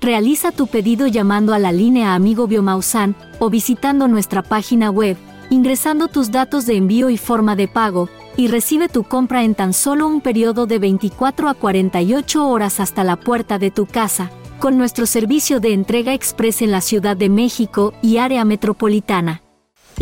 Realiza 0.00 0.50
tu 0.50 0.66
pedido 0.66 1.06
llamando 1.06 1.54
a 1.54 1.58
la 1.58 1.72
línea 1.72 2.14
Amigo 2.14 2.46
Biomausan 2.46 3.14
o 3.38 3.50
visitando 3.50 4.08
nuestra 4.08 4.42
página 4.42 4.90
web, 4.90 5.16
ingresando 5.48 6.08
tus 6.08 6.30
datos 6.30 6.66
de 6.66 6.76
envío 6.76 7.08
y 7.08 7.16
forma 7.16 7.56
de 7.56 7.68
pago, 7.68 8.08
y 8.36 8.48
recibe 8.48 8.88
tu 8.88 9.04
compra 9.04 9.44
en 9.44 9.54
tan 9.54 9.72
solo 9.72 10.06
un 10.06 10.20
periodo 10.20 10.66
de 10.66 10.78
24 10.78 11.48
a 11.48 11.54
48 11.54 12.48
horas 12.48 12.80
hasta 12.80 13.04
la 13.04 13.16
puerta 13.16 13.58
de 13.58 13.70
tu 13.70 13.86
casa, 13.86 14.30
con 14.58 14.76
nuestro 14.76 15.06
servicio 15.06 15.60
de 15.60 15.72
entrega 15.72 16.14
express 16.14 16.62
en 16.62 16.72
la 16.72 16.80
Ciudad 16.80 17.16
de 17.16 17.28
México 17.28 17.94
y 18.02 18.18
área 18.18 18.44
metropolitana. 18.44 19.41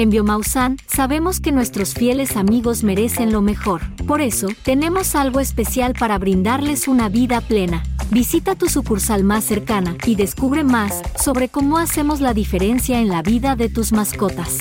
En 0.01 0.09
Biomausan 0.09 0.79
sabemos 0.87 1.41
que 1.41 1.53
nuestros 1.53 1.93
fieles 1.93 2.39
amigos 2.39 2.83
merecen 2.83 3.33
lo 3.33 3.43
mejor. 3.43 3.83
Por 4.07 4.23
eso, 4.23 4.49
tenemos 4.65 5.15
algo 5.15 5.41
especial 5.41 5.93
para 5.93 6.17
brindarles 6.17 6.89
una 6.89 7.11
vida 7.11 7.43
plena. 7.43 7.83
Visita 8.11 8.55
tu 8.55 8.71
sucursal 8.71 9.25
más 9.25 9.45
cercana 9.45 9.99
y 10.07 10.15
descubre 10.15 10.65
más 10.65 11.03
sobre 11.23 11.51
cómo 11.51 11.77
hacemos 11.77 12.23
la 12.23 12.33
diferencia 12.33 12.99
en 12.99 13.09
la 13.09 13.21
vida 13.21 13.57
de 13.57 13.69
tus 13.69 13.93
mascotas. 13.93 14.61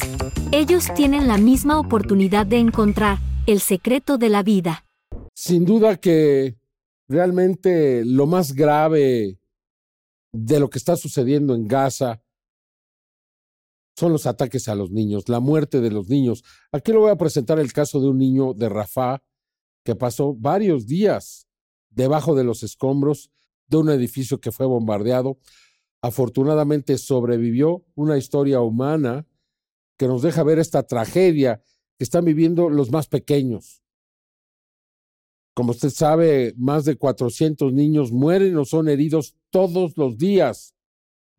Ellos 0.52 0.94
tienen 0.94 1.30
la 1.30 1.38
misma 1.38 1.80
oportunidad 1.80 2.46
de 2.46 2.58
encontrar 2.58 3.20
el 3.48 3.62
secreto 3.62 4.18
de 4.18 4.28
la 4.28 4.44
vida. 4.44 4.84
Sin 5.36 5.64
duda 5.64 5.96
que 5.96 6.58
realmente 7.08 8.04
lo 8.04 8.28
más 8.28 8.52
grave 8.52 9.40
de 10.34 10.60
lo 10.60 10.70
que 10.70 10.80
está 10.80 10.98
sucediendo 10.98 11.56
en 11.56 11.66
Gaza 11.66 12.22
son 14.00 14.14
los 14.14 14.26
ataques 14.26 14.70
a 14.70 14.76
los 14.76 14.92
niños, 14.92 15.28
la 15.28 15.42
muerte 15.42 15.82
de 15.82 15.92
los 15.92 16.08
niños. 16.08 16.46
Aquí 16.72 16.94
le 16.94 17.00
voy 17.00 17.12
a 17.12 17.18
presentar 17.18 17.60
el 17.60 17.74
caso 17.74 18.00
de 18.00 18.08
un 18.08 18.18
niño 18.18 18.54
de 18.54 18.70
Rafah 18.70 19.22
que 19.84 19.94
pasó 19.94 20.34
varios 20.34 20.88
días 20.88 21.50
debajo 21.90 22.34
de 22.34 22.46
los 22.46 22.64
escombros 22.64 23.30
de 23.68 23.76
un 23.76 23.90
edificio 23.90 24.40
que 24.40 24.54
fue 24.54 24.66
bombardeado. 24.66 25.38
Afortunadamente 26.02 26.98
sobrevivió 26.98 27.84
una 27.94 28.18
historia 28.18 28.62
humana 28.62 29.28
que 29.98 30.08
nos 30.08 30.22
deja 30.22 30.44
ver 30.44 30.60
esta 30.60 30.84
tragedia 30.84 31.62
que 31.98 32.06
están 32.06 32.24
viviendo 32.24 32.70
los 32.70 32.92
más 32.92 33.08
pequeños. 33.08 33.84
Como 35.54 35.72
usted 35.72 35.90
sabe, 35.90 36.54
más 36.56 36.86
de 36.86 36.96
400 36.96 37.74
niños 37.74 38.14
mueren 38.14 38.56
o 38.56 38.64
son 38.64 38.88
heridos 38.88 39.36
todos 39.50 39.98
los 39.98 40.18
días 40.18 40.74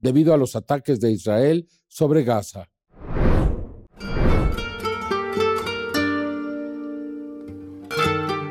debido 0.00 0.34
a 0.34 0.36
los 0.36 0.56
ataques 0.56 1.00
de 1.00 1.12
Israel 1.12 1.68
sobre 1.88 2.24
Gaza. 2.24 2.68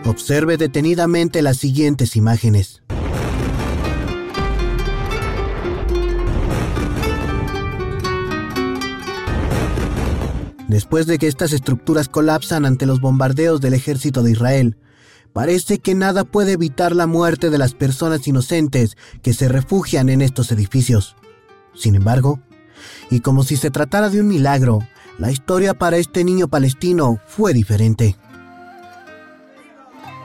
Observe 0.05 0.57
detenidamente 0.57 1.41
las 1.41 1.57
siguientes 1.57 2.15
imágenes. 2.15 2.81
Después 10.67 11.07
de 11.07 11.17
que 11.17 11.27
estas 11.27 11.51
estructuras 11.51 12.09
colapsan 12.09 12.65
ante 12.65 12.85
los 12.85 13.01
bombardeos 13.01 13.59
del 13.59 13.73
ejército 13.73 14.21
de 14.21 14.31
Israel, 14.31 14.77
parece 15.33 15.79
que 15.79 15.95
nada 15.95 16.25
puede 16.25 16.53
evitar 16.53 16.95
la 16.95 17.07
muerte 17.07 17.49
de 17.49 17.57
las 17.57 17.73
personas 17.73 18.27
inocentes 18.27 18.95
que 19.23 19.33
se 19.33 19.47
refugian 19.47 20.09
en 20.09 20.21
estos 20.21 20.51
edificios. 20.51 21.15
Sin 21.79 21.95
embargo, 21.95 22.41
y 23.09 23.21
como 23.21 23.43
si 23.43 23.55
se 23.55 23.71
tratara 23.71 24.09
de 24.09 24.19
un 24.19 24.27
milagro, 24.27 24.79
la 25.17 25.31
historia 25.31 25.73
para 25.73 25.95
este 25.95 26.25
niño 26.25 26.49
palestino 26.49 27.19
fue 27.25 27.53
diferente. 27.53 28.17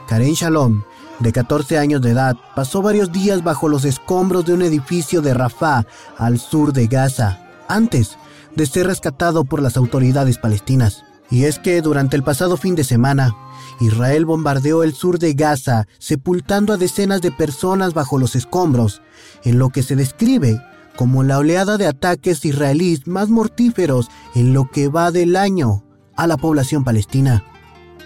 Karen 0.09 0.33
Shalom, 0.33 0.83
de 1.19 1.31
14 1.31 1.77
años 1.77 2.01
de 2.01 2.11
edad, 2.11 2.35
pasó 2.55 2.81
varios 2.81 3.13
días 3.13 3.41
bajo 3.41 3.69
los 3.69 3.85
escombros 3.85 4.45
de 4.45 4.53
un 4.53 4.63
edificio 4.63 5.21
de 5.21 5.33
Rafah, 5.33 5.85
al 6.17 6.39
sur 6.39 6.73
de 6.73 6.87
Gaza, 6.87 7.39
antes 7.69 8.17
de 8.53 8.65
ser 8.65 8.87
rescatado 8.87 9.45
por 9.45 9.61
las 9.61 9.77
autoridades 9.77 10.37
palestinas. 10.37 11.05
Y 11.31 11.45
es 11.45 11.57
que 11.57 11.81
durante 11.81 12.17
el 12.17 12.23
pasado 12.23 12.57
fin 12.57 12.75
de 12.75 12.83
semana, 12.83 13.33
Israel 13.79 14.25
bombardeó 14.25 14.83
el 14.83 14.93
sur 14.93 15.19
de 15.19 15.33
Gaza, 15.33 15.87
sepultando 15.99 16.73
a 16.73 16.77
decenas 16.77 17.21
de 17.21 17.31
personas 17.31 17.93
bajo 17.93 18.19
los 18.19 18.35
escombros, 18.35 19.01
en 19.45 19.57
lo 19.57 19.69
que 19.69 19.83
se 19.83 19.95
describe 19.95 20.61
como 20.95 21.23
la 21.23 21.37
oleada 21.37 21.77
de 21.77 21.87
ataques 21.87 22.45
israelíes 22.45 23.07
más 23.07 23.29
mortíferos 23.29 24.09
en 24.33 24.53
lo 24.53 24.69
que 24.69 24.87
va 24.87 25.11
del 25.11 25.35
año 25.35 25.83
a 26.15 26.27
la 26.27 26.37
población 26.37 26.83
palestina. 26.83 27.43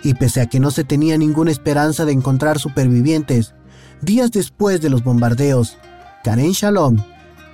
Y 0.03 0.13
pese 0.13 0.41
a 0.41 0.45
que 0.45 0.59
no 0.59 0.71
se 0.71 0.83
tenía 0.83 1.17
ninguna 1.17 1.51
esperanza 1.51 2.05
de 2.05 2.13
encontrar 2.13 2.59
supervivientes, 2.59 3.53
días 4.01 4.31
después 4.31 4.81
de 4.81 4.89
los 4.89 5.03
bombardeos, 5.03 5.77
Karen 6.23 6.51
Shalom 6.51 6.97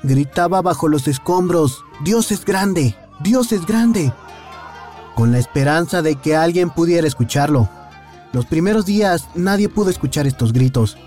gritaba 0.04 0.62
bajo 0.62 0.88
los 0.88 1.08
escombros, 1.08 1.84
Dios 2.04 2.32
es 2.32 2.46
grande, 2.46 2.96
Dios 3.22 3.51
es 3.51 3.65
grande, 3.65 4.13
con 5.15 5.32
la 5.32 5.39
esperanza 5.39 6.01
de 6.01 6.15
que 6.15 6.36
alguien 6.36 6.70
pudiera 6.70 7.08
escucharlo. 7.08 7.70
Los 8.32 8.46
primeros 8.46 8.86
días 8.86 9.27
nadie 9.34 9.70
pudo 9.70 9.89
escuchar 9.89 10.27
estos 10.27 10.54
gritos, 10.54 10.98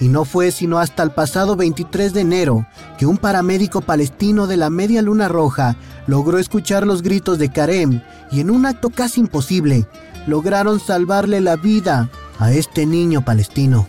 y 0.00 0.08
no 0.08 0.24
fue 0.24 0.50
sino 0.50 0.78
hasta 0.78 1.02
el 1.02 1.10
pasado 1.10 1.56
23 1.56 2.12
de 2.12 2.20
enero 2.20 2.66
que 2.98 3.06
un 3.06 3.16
paramédico 3.16 3.80
palestino 3.80 4.46
de 4.46 4.56
la 4.56 4.70
Media 4.70 5.02
Luna 5.02 5.28
Roja 5.28 5.76
logró 6.06 6.38
escuchar 6.38 6.86
los 6.86 7.02
gritos 7.02 7.38
de 7.38 7.50
Karem 7.50 8.02
y 8.30 8.40
en 8.40 8.50
un 8.50 8.66
acto 8.66 8.90
casi 8.90 9.20
imposible 9.20 9.86
lograron 10.26 10.80
salvarle 10.80 11.40
la 11.40 11.56
vida 11.56 12.10
a 12.38 12.52
este 12.52 12.86
niño 12.86 13.24
palestino. 13.24 13.86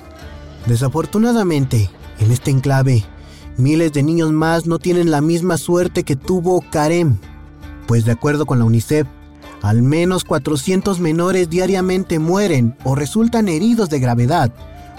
Desafortunadamente, 0.66 1.90
en 2.20 2.32
este 2.32 2.52
enclave, 2.52 3.04
miles 3.58 3.94
de 3.94 4.04
niños 4.04 4.32
más 4.32 4.66
no 4.66 4.80
tienen 4.80 5.12
la 5.12 5.22
misma 5.22 5.58
suerte 5.58 6.04
que 6.04 6.16
tuvo 6.16 6.64
Karem, 6.72 7.18
pues 7.88 8.06
de 8.06 8.12
acuerdo 8.12 8.46
con 8.46 8.60
la 8.60 8.66
UNICEF, 8.66 9.08
al 9.62 9.82
menos 9.82 10.24
400 10.24 11.00
menores 11.00 11.50
diariamente 11.50 12.20
mueren 12.20 12.76
o 12.84 12.96
resultan 12.96 13.48
heridos 13.48 13.90
de 13.90 14.00
gravedad 14.00 14.52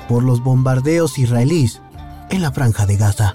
por 0.08 0.22
los 0.22 0.42
bombardeos 0.42 1.18
israelíes 1.18 1.80
en 2.30 2.42
la 2.42 2.52
franja 2.52 2.86
de 2.86 2.96
Gaza. 2.96 3.34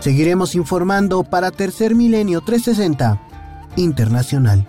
Seguiremos 0.00 0.54
informando 0.54 1.24
para 1.24 1.50
Tercer 1.50 1.94
Milenio 1.94 2.40
360 2.40 3.20
Internacional. 3.76 4.66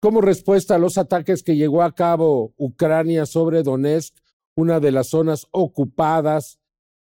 Como 0.00 0.20
respuesta 0.20 0.74
a 0.76 0.78
los 0.78 0.98
ataques 0.98 1.42
que 1.42 1.56
llevó 1.56 1.82
a 1.82 1.94
cabo 1.94 2.52
Ucrania 2.56 3.26
sobre 3.26 3.62
Donetsk, 3.62 4.14
una 4.54 4.78
de 4.78 4.92
las 4.92 5.08
zonas 5.08 5.46
ocupadas 5.50 6.58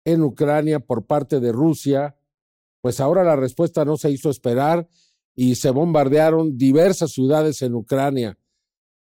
en 0.05 0.23
Ucrania 0.23 0.81
por 0.81 1.07
parte 1.07 1.41
de 1.41 1.53
Rusia, 1.53 2.17
pues 2.81 3.01
ahora 3.01 3.25
la 3.25 3.37
respuesta 3.37 3.85
no 3.85 3.97
se 3.97 4.11
hizo 4.11 4.31
esperar 4.31 4.89
y 5.35 5.57
se 5.57 5.71
bombardearon 5.71 6.57
diversas 6.57 7.13
ciudades 7.13 7.63
en 7.63 7.75
Ucrania. 7.75 8.39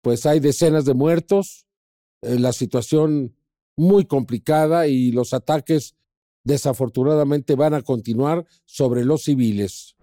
Pues 0.02 0.26
hay 0.26 0.40
decenas 0.40 0.86
de 0.86 0.94
muertos, 0.94 1.66
eh, 2.22 2.40
la 2.40 2.54
situación 2.54 3.36
muy 3.76 4.06
complicada 4.06 4.88
y 4.88 5.12
los 5.12 5.34
ataques 5.34 5.96
desafortunadamente 6.44 7.56
van 7.56 7.74
a 7.74 7.82
continuar 7.82 8.46
sobre 8.66 9.06
los 9.06 9.24
civiles. 9.24 9.96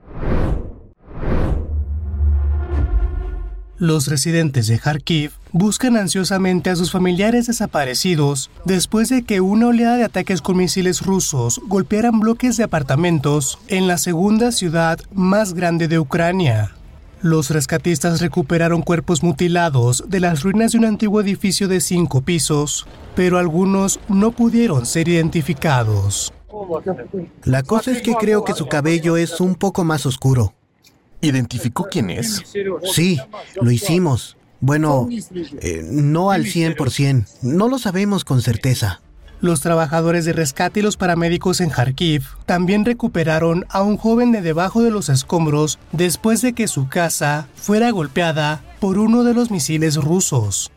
Los 3.81 4.09
residentes 4.09 4.67
de 4.67 4.81
Kharkiv 4.81 5.31
buscan 5.53 5.97
ansiosamente 5.97 6.69
a 6.69 6.75
sus 6.75 6.91
familiares 6.91 7.47
desaparecidos 7.47 8.51
después 8.65 9.09
de 9.09 9.23
que 9.23 9.41
una 9.41 9.69
oleada 9.69 9.97
de 9.97 10.05
ataques 10.05 10.43
con 10.43 10.57
misiles 10.57 11.07
rusos 11.07 11.61
golpearan 11.69 12.19
bloques 12.19 12.57
de 12.57 12.65
apartamentos 12.65 13.57
en 13.69 13.87
la 13.87 13.97
segunda 13.99 14.51
ciudad 14.51 14.99
más 15.13 15.55
grande 15.55 15.87
de 15.87 16.01
Ucrania. 16.01 16.78
Los 17.21 17.51
rescatistas 17.51 18.21
recuperaron 18.21 18.83
cuerpos 18.83 19.25
mutilados 19.25 20.05
de 20.09 20.21
las 20.21 20.43
ruinas 20.43 20.73
de 20.73 20.79
un 20.79 20.85
antiguo 20.85 21.21
edificio 21.21 21.67
de 21.67 21.81
cinco 21.81 22.21
pisos, 22.21 22.87
pero 23.17 23.39
algunos 23.39 23.99
no 24.09 24.31
pudieron 24.31 24.87
ser 24.87 25.09
identificados. 25.09 26.33
La 27.45 27.63
cosa 27.65 27.91
es 27.91 28.03
que 28.03 28.15
creo 28.15 28.45
que 28.45 28.55
su 28.55 28.67
cabello 28.67 29.17
es 29.17 29.41
un 29.41 29.57
poco 29.57 29.85
más 29.85 30.07
oscuro. 30.07 30.55
¿Identificó 31.21 31.89
quién 31.91 32.11
es? 32.11 32.45
Sí, 32.93 33.19
lo 33.61 33.71
hicimos. 33.71 34.37
Bueno, 34.61 35.09
eh, 35.61 35.83
no 35.85 36.31
al 36.31 36.45
100%. 36.45 37.27
No 37.43 37.69
lo 37.69 37.79
sabemos 37.79 38.25
con 38.25 38.43
certeza. 38.43 39.01
Los 39.41 39.61
trabajadores 39.61 40.25
de 40.25 40.33
rescate 40.33 40.81
y 40.81 40.83
los 40.83 40.97
paramédicos 40.97 41.61
en 41.61 41.71
Kharkiv 41.71 42.25
también 42.45 42.85
recuperaron 42.85 43.67
a 43.69 43.83
un 43.83 43.97
joven 43.97 44.33
de 44.33 44.43
debajo 44.43 44.83
de 44.83 44.91
los 44.91 45.09
escombros 45.09 45.79
después 45.93 46.43
de 46.43 46.55
que 46.55 46.67
su 46.67 46.89
casa 46.89 47.47
fuera 47.55 47.91
golpeada 47.91 48.63
por 48.81 48.99
uno 48.99 49.23
de 49.23 49.35
los 49.35 49.53
misiles 49.53 49.97
rusos. 49.97 50.73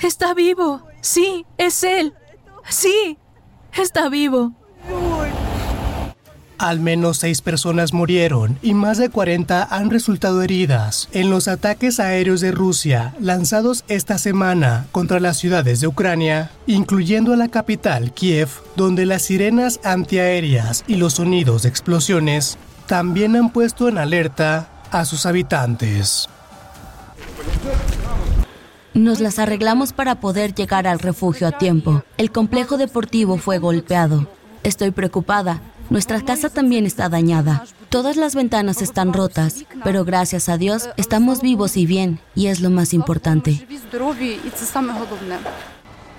Está 0.00 0.34
vivo. 0.34 0.82
Sí, 1.00 1.46
es 1.58 1.82
él. 1.82 2.14
Sí, 2.68 3.18
está 3.72 4.08
vivo. 4.08 4.52
Al 6.60 6.78
menos 6.78 7.16
seis 7.16 7.40
personas 7.40 7.94
murieron 7.94 8.58
y 8.60 8.74
más 8.74 8.98
de 8.98 9.08
40 9.08 9.66
han 9.70 9.88
resultado 9.88 10.42
heridas 10.42 11.08
en 11.12 11.30
los 11.30 11.48
ataques 11.48 11.98
aéreos 11.98 12.42
de 12.42 12.52
Rusia 12.52 13.14
lanzados 13.18 13.82
esta 13.88 14.18
semana 14.18 14.84
contra 14.92 15.20
las 15.20 15.38
ciudades 15.38 15.80
de 15.80 15.86
Ucrania, 15.86 16.50
incluyendo 16.66 17.32
a 17.32 17.38
la 17.38 17.48
capital 17.48 18.12
Kiev, 18.12 18.50
donde 18.76 19.06
las 19.06 19.22
sirenas 19.22 19.80
antiaéreas 19.84 20.84
y 20.86 20.96
los 20.96 21.14
sonidos 21.14 21.62
de 21.62 21.70
explosiones 21.70 22.58
también 22.84 23.36
han 23.36 23.54
puesto 23.54 23.88
en 23.88 23.96
alerta 23.96 24.68
a 24.90 25.06
sus 25.06 25.24
habitantes. 25.24 26.28
Nos 28.92 29.20
las 29.20 29.38
arreglamos 29.38 29.94
para 29.94 30.20
poder 30.20 30.54
llegar 30.54 30.86
al 30.86 30.98
refugio 30.98 31.46
a 31.46 31.52
tiempo. 31.52 32.04
El 32.18 32.30
complejo 32.30 32.76
deportivo 32.76 33.38
fue 33.38 33.56
golpeado. 33.56 34.26
Estoy 34.62 34.90
preocupada 34.90 35.62
nuestra 35.90 36.20
casa 36.22 36.48
también 36.48 36.86
está 36.86 37.08
dañada. 37.08 37.64
Todas 37.88 38.16
las 38.16 38.34
ventanas 38.34 38.80
están 38.80 39.12
rotas, 39.12 39.64
pero 39.84 40.04
gracias 40.04 40.48
a 40.48 40.56
Dios 40.56 40.88
estamos 40.96 41.42
vivos 41.42 41.76
y 41.76 41.86
bien, 41.86 42.20
y 42.34 42.46
es 42.46 42.60
lo 42.60 42.70
más 42.70 42.94
importante. 42.94 43.66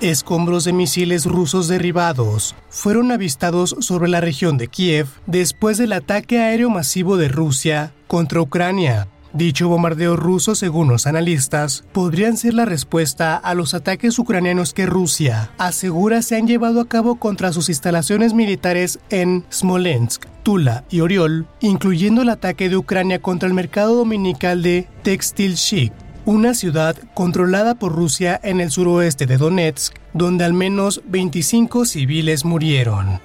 Escombros 0.01 0.63
de 0.63 0.73
misiles 0.73 1.25
rusos 1.25 1.67
derribados 1.67 2.55
fueron 2.69 3.11
avistados 3.11 3.75
sobre 3.79 4.09
la 4.09 4.19
región 4.19 4.57
de 4.57 4.67
Kiev 4.67 5.07
después 5.27 5.77
del 5.77 5.93
ataque 5.93 6.39
aéreo 6.39 6.69
masivo 6.69 7.17
de 7.17 7.27
Rusia 7.27 7.93
contra 8.07 8.41
Ucrania. 8.41 9.07
Dicho 9.33 9.69
bombardeo 9.69 10.17
ruso, 10.17 10.55
según 10.55 10.89
los 10.89 11.07
analistas, 11.07 11.85
podrían 11.93 12.35
ser 12.35 12.53
la 12.53 12.65
respuesta 12.65 13.37
a 13.37 13.53
los 13.53 13.73
ataques 13.73 14.19
ucranianos 14.19 14.73
que 14.73 14.85
Rusia 14.85 15.51
asegura 15.57 16.21
se 16.21 16.35
han 16.35 16.47
llevado 16.47 16.81
a 16.81 16.87
cabo 16.87 17.15
contra 17.15 17.53
sus 17.53 17.69
instalaciones 17.69 18.33
militares 18.33 18.99
en 19.09 19.45
Smolensk, 19.49 20.25
Tula 20.43 20.83
y 20.89 20.99
Oriol, 20.99 21.47
incluyendo 21.61 22.23
el 22.23 22.29
ataque 22.29 22.67
de 22.67 22.75
Ucrania 22.75 23.21
contra 23.21 23.47
el 23.47 23.53
mercado 23.53 23.95
dominical 23.95 24.63
de 24.63 24.89
Textilshik, 25.01 25.93
una 26.25 26.53
ciudad 26.53 26.97
controlada 27.13 27.75
por 27.75 27.95
Rusia 27.95 28.37
en 28.43 28.59
el 28.59 28.69
suroeste 28.69 29.27
de 29.27 29.37
Donetsk, 29.37 29.95
donde 30.13 30.43
al 30.43 30.53
menos 30.53 31.01
25 31.07 31.85
civiles 31.85 32.43
murieron. 32.43 33.21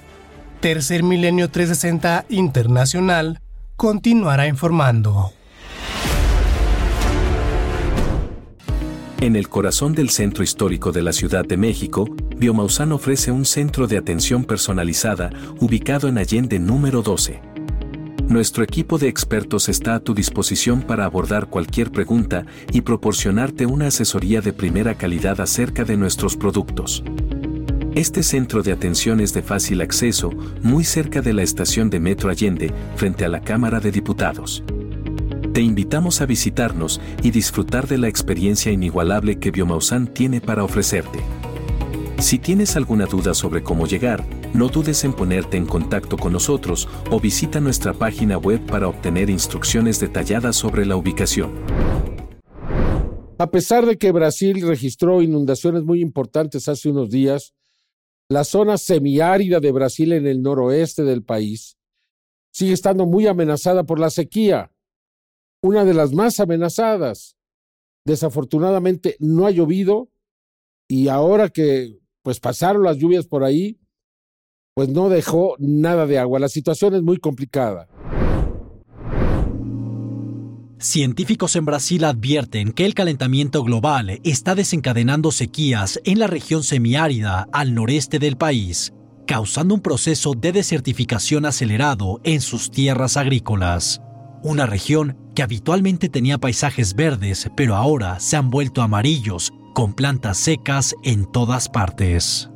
Tercer 0.61 1.03
Milenio 1.03 1.49
360 1.49 2.25
Internacional 2.29 3.41
continuará 3.75 4.47
informando. 4.47 5.33
En 9.19 9.35
el 9.35 9.49
corazón 9.49 9.95
del 9.95 10.11
centro 10.11 10.43
histórico 10.43 10.91
de 10.91 11.01
la 11.01 11.11
Ciudad 11.11 11.43
de 11.43 11.57
México, 11.57 12.07
Biomausán 12.37 12.91
ofrece 12.91 13.31
un 13.31 13.45
centro 13.45 13.87
de 13.87 13.97
atención 13.97 14.43
personalizada 14.43 15.31
ubicado 15.59 16.07
en 16.07 16.19
Allende 16.19 16.59
número 16.59 17.01
12. 17.01 17.41
Nuestro 18.27 18.63
equipo 18.63 18.99
de 18.99 19.07
expertos 19.07 19.69
está 19.69 19.95
a 19.95 19.99
tu 20.01 20.13
disposición 20.13 20.83
para 20.83 21.05
abordar 21.05 21.47
cualquier 21.47 21.91
pregunta 21.91 22.45
y 22.71 22.81
proporcionarte 22.81 23.65
una 23.65 23.87
asesoría 23.87 24.41
de 24.41 24.53
primera 24.53 24.93
calidad 24.93 25.41
acerca 25.41 25.83
de 25.83 25.97
nuestros 25.97 26.37
productos. 26.37 27.03
Este 27.95 28.21
centro 28.21 28.61
de 28.61 28.71
atención 28.71 29.19
es 29.19 29.33
de 29.33 29.41
fácil 29.41 29.81
acceso, 29.81 30.29
muy 30.61 30.83
cerca 30.83 31.21
de 31.21 31.33
la 31.33 31.41
estación 31.41 31.89
de 31.89 31.99
Metro 31.99 32.29
Allende, 32.29 32.71
frente 32.95 33.25
a 33.25 33.29
la 33.29 33.41
Cámara 33.41 33.79
de 33.79 33.91
Diputados. 33.91 34.63
Te 35.57 35.63
invitamos 35.63 36.21
a 36.21 36.27
visitarnos 36.27 37.01
y 37.23 37.31
disfrutar 37.31 37.87
de 37.87 37.97
la 37.97 38.07
experiencia 38.07 38.71
inigualable 38.71 39.39
que 39.39 39.49
Biomausan 39.49 40.05
tiene 40.05 40.39
para 40.39 40.63
ofrecerte. 40.63 41.17
Si 42.19 42.37
tienes 42.37 42.75
alguna 42.75 43.07
duda 43.07 43.33
sobre 43.33 43.63
cómo 43.63 43.87
llegar, 43.87 44.23
no 44.53 44.67
dudes 44.67 45.03
en 45.03 45.13
ponerte 45.13 45.57
en 45.57 45.65
contacto 45.65 46.15
con 46.15 46.33
nosotros 46.33 46.87
o 47.09 47.19
visita 47.19 47.59
nuestra 47.59 47.93
página 47.93 48.37
web 48.37 48.63
para 48.67 48.87
obtener 48.87 49.31
instrucciones 49.31 49.99
detalladas 49.99 50.55
sobre 50.55 50.85
la 50.85 50.95
ubicación. 50.95 51.53
A 53.39 53.49
pesar 53.49 53.87
de 53.87 53.97
que 53.97 54.11
Brasil 54.11 54.61
registró 54.61 55.23
inundaciones 55.23 55.81
muy 55.81 56.01
importantes 56.01 56.67
hace 56.67 56.87
unos 56.91 57.09
días, 57.09 57.55
la 58.29 58.43
zona 58.43 58.77
semiárida 58.77 59.59
de 59.59 59.71
Brasil 59.71 60.13
en 60.13 60.27
el 60.27 60.43
noroeste 60.43 61.01
del 61.01 61.23
país 61.23 61.77
sigue 62.51 62.73
estando 62.73 63.07
muy 63.07 63.25
amenazada 63.25 63.85
por 63.85 63.99
la 63.99 64.11
sequía 64.11 64.69
una 65.67 65.85
de 65.85 65.93
las 65.93 66.13
más 66.13 66.39
amenazadas. 66.39 67.35
Desafortunadamente 68.05 69.17
no 69.19 69.45
ha 69.45 69.51
llovido 69.51 70.09
y 70.87 71.09
ahora 71.09 71.49
que 71.49 71.99
pues 72.23 72.39
pasaron 72.39 72.83
las 72.83 72.97
lluvias 72.97 73.27
por 73.27 73.43
ahí, 73.43 73.79
pues 74.73 74.89
no 74.89 75.09
dejó 75.09 75.55
nada 75.59 76.05
de 76.05 76.19
agua. 76.19 76.39
La 76.39 76.49
situación 76.49 76.93
es 76.95 77.01
muy 77.01 77.17
complicada. 77.17 77.87
Científicos 80.79 81.55
en 81.55 81.65
Brasil 81.65 82.03
advierten 82.03 82.71
que 82.71 82.85
el 82.85 82.93
calentamiento 82.93 83.63
global 83.63 84.19
está 84.23 84.53
desencadenando 84.53 85.31
sequías 85.31 85.99
en 86.03 86.19
la 86.19 86.27
región 86.27 86.61
semiárida 86.63 87.47
al 87.51 87.73
noreste 87.73 88.19
del 88.19 88.37
país, 88.37 88.93
causando 89.25 89.73
un 89.73 89.81
proceso 89.81 90.33
de 90.35 90.51
desertificación 90.51 91.45
acelerado 91.45 92.21
en 92.23 92.41
sus 92.41 92.69
tierras 92.69 93.17
agrícolas. 93.17 94.01
Una 94.43 94.67
región 94.67 95.17
que 95.37 95.43
habitualmente 95.43 96.09
tenía 96.09 96.39
paisajes 96.39 96.95
verdes, 96.95 97.47
pero 97.55 97.75
ahora 97.75 98.19
se 98.19 98.37
han 98.37 98.49
vuelto 98.49 98.81
amarillos, 98.81 99.53
con 99.75 99.93
plantas 99.93 100.39
secas 100.39 100.95
en 101.03 101.31
todas 101.31 101.69
partes. 101.69 102.49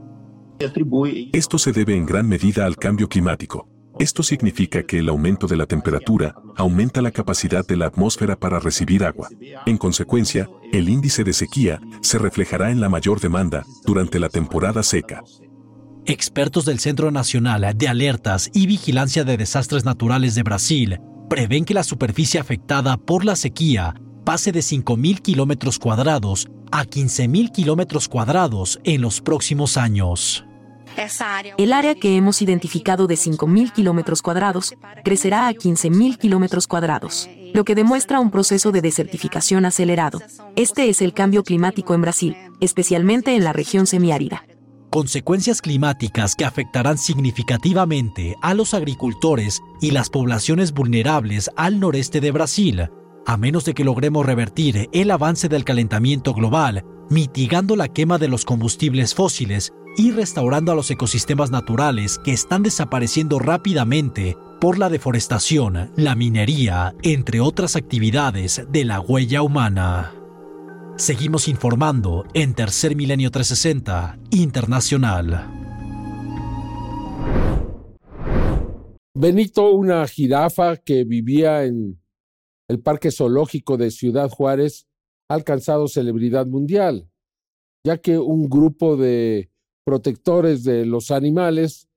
Esto 1.32 1.60
se 1.60 1.74
debe 1.74 1.96
en 1.96 2.08
gran 2.08 2.28
medida 2.28 2.66
al 2.66 2.78
cambio 2.78 3.08
climático. 3.08 3.70
Esto 4.00 4.24
significa 4.24 4.82
que 4.82 4.98
el 4.98 5.10
aumento 5.10 5.46
de 5.46 5.58
la 5.58 5.68
temperatura 5.68 6.34
aumenta 6.58 7.04
la 7.04 7.12
capacidad 7.12 7.64
de 7.64 7.78
la 7.78 7.86
atmósfera 7.86 8.36
para 8.36 8.60
recibir 8.60 9.04
agua. 9.04 9.30
En 9.68 9.78
consecuencia, 9.78 10.50
el 10.74 10.90
índice 10.90 11.24
de 11.24 11.34
sequía 11.34 11.80
se 12.02 12.18
reflejará 12.18 12.72
en 12.72 12.82
la 12.82 12.90
mayor 12.90 13.20
demanda 13.20 13.64
durante 13.86 14.18
la 14.18 14.30
temporada 14.30 14.82
seca. 14.82 15.22
Expertos 16.08 16.66
del 16.66 16.80
Centro 16.80 17.12
Nacional 17.12 17.78
de 17.78 17.88
Alertas 17.88 18.50
y 18.56 18.66
Vigilancia 18.66 19.24
de 19.24 19.38
Desastres 19.38 19.86
Naturales 19.86 20.34
de 20.34 20.42
Brasil 20.42 21.00
prevén 21.32 21.64
que 21.64 21.74
la 21.74 21.86
superficie 21.86 22.42
afectada 22.42 22.98
por 22.98 23.24
la 23.24 23.38
sequía 23.38 23.96
pase 24.26 24.52
de 24.52 24.60
5.000 24.60 25.22
kilómetros 25.22 25.80
cuadrados 25.80 26.50
a 26.74 26.84
15.000 26.84 27.54
kilómetros 27.54 28.10
cuadrados 28.10 28.82
en 28.84 29.00
los 29.00 29.22
próximos 29.22 29.78
años. 29.78 30.44
El 31.58 31.72
área 31.72 31.96
que 31.96 32.18
hemos 32.18 32.42
identificado 32.42 33.08
de 33.08 33.16
5.000 33.16 33.72
kilómetros 33.72 34.22
cuadrados 34.22 34.76
crecerá 35.06 35.48
a 35.48 35.54
15.000 35.54 36.18
kilómetros 36.18 36.68
cuadrados, 36.68 37.30
lo 37.54 37.64
que 37.64 37.76
demuestra 37.76 38.20
un 38.20 38.30
proceso 38.30 38.74
de 38.74 38.82
desertificación 38.82 39.64
acelerado. 39.64 40.20
Este 40.58 40.90
es 40.90 41.02
el 41.02 41.14
cambio 41.14 41.44
climático 41.44 41.94
en 41.94 42.02
Brasil, 42.02 42.36
especialmente 42.60 43.38
en 43.38 43.46
la 43.46 43.54
región 43.54 43.88
semiárida 43.88 44.44
consecuencias 44.92 45.62
climáticas 45.62 46.36
que 46.36 46.46
afectarán 46.46 46.98
significativamente 46.98 48.36
a 48.42 48.54
los 48.54 48.74
agricultores 48.74 49.62
y 49.80 49.92
las 49.92 50.10
poblaciones 50.10 50.74
vulnerables 50.74 51.50
al 51.56 51.80
noreste 51.80 52.20
de 52.20 52.32
Brasil, 52.32 52.90
a 53.26 53.38
menos 53.38 53.66
de 53.66 53.74
que 53.74 53.86
logremos 53.86 54.26
revertir 54.26 54.90
el 54.92 55.10
avance 55.10 55.48
del 55.48 55.64
calentamiento 55.64 56.34
global, 56.34 56.86
mitigando 57.10 57.76
la 57.76 57.88
quema 57.88 58.18
de 58.18 58.28
los 58.28 58.44
combustibles 58.46 59.16
fósiles 59.16 59.74
y 59.98 60.12
restaurando 60.12 60.74
a 60.74 60.76
los 60.76 60.92
ecosistemas 60.92 61.52
naturales 61.52 62.20
que 62.20 62.34
están 62.34 62.62
desapareciendo 62.62 63.40
rápidamente 63.40 64.38
por 64.60 64.78
la 64.78 64.90
deforestación, 64.90 65.92
la 65.96 66.16
minería, 66.16 66.94
entre 67.02 67.40
otras 67.40 67.76
actividades 67.76 68.66
de 68.70 68.86
la 68.86 69.00
huella 69.00 69.42
humana. 69.42 70.21
Seguimos 71.02 71.48
informando 71.48 72.26
en 72.36 72.54
Tercer 72.54 72.96
Milenio 72.96 73.32
360 73.32 74.20
Internacional. 74.30 75.50
Benito, 79.16 79.72
una 79.72 80.08
jirafa 80.08 80.78
que 80.78 81.04
vivía 81.04 81.66
en 81.66 82.00
el 82.70 82.82
Parque 82.82 83.10
Zoológico 83.10 83.78
de 83.78 83.90
Ciudad 83.90 84.30
Juárez, 84.30 84.86
ha 85.28 85.34
alcanzado 85.34 85.88
celebridad 85.88 86.46
mundial, 86.46 87.10
ya 87.84 87.98
que 87.98 88.20
un 88.20 88.48
grupo 88.48 88.96
de 88.96 89.50
protectores 89.84 90.64
de 90.64 90.86
los 90.86 91.10
animales 91.10 91.90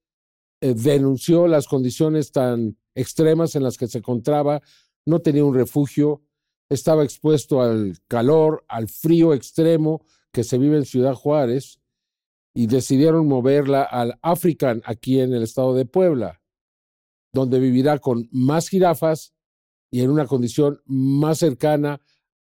eh, 0.62 0.72
denunció 0.72 1.46
las 1.46 1.68
condiciones 1.68 2.32
tan 2.32 2.78
extremas 2.94 3.54
en 3.54 3.64
las 3.64 3.76
que 3.76 3.86
se 3.86 3.98
encontraba, 3.98 4.62
no 5.04 5.18
tenía 5.18 5.44
un 5.44 5.54
refugio, 5.54 6.22
estaba 6.68 7.04
expuesto 7.04 7.62
al 7.62 7.98
calor, 8.08 8.64
al 8.68 8.88
frío 8.88 9.34
extremo 9.34 10.04
que 10.32 10.44
se 10.44 10.58
vive 10.58 10.76
en 10.76 10.84
Ciudad 10.84 11.14
Juárez 11.14 11.80
y 12.54 12.66
decidieron 12.66 13.26
moverla 13.26 13.82
al 13.82 14.18
African 14.22 14.82
aquí 14.84 15.20
en 15.20 15.32
el 15.32 15.42
estado 15.42 15.74
de 15.74 15.86
Puebla, 15.86 16.40
donde 17.32 17.58
vivirá 17.58 17.98
con 17.98 18.28
más 18.30 18.68
jirafas 18.68 19.34
y 19.90 20.02
en 20.02 20.10
una 20.10 20.26
condición 20.26 20.80
más 20.86 21.38
cercana 21.38 22.00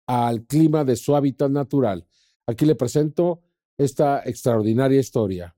al 0.07 0.45
clima 0.45 0.83
de 0.83 0.95
su 0.95 1.15
hábitat 1.15 1.51
natural. 1.51 2.07
Aquí 2.45 2.65
le 2.65 2.75
presento 2.75 3.41
esta 3.77 4.21
extraordinaria 4.25 4.99
historia. 4.99 5.55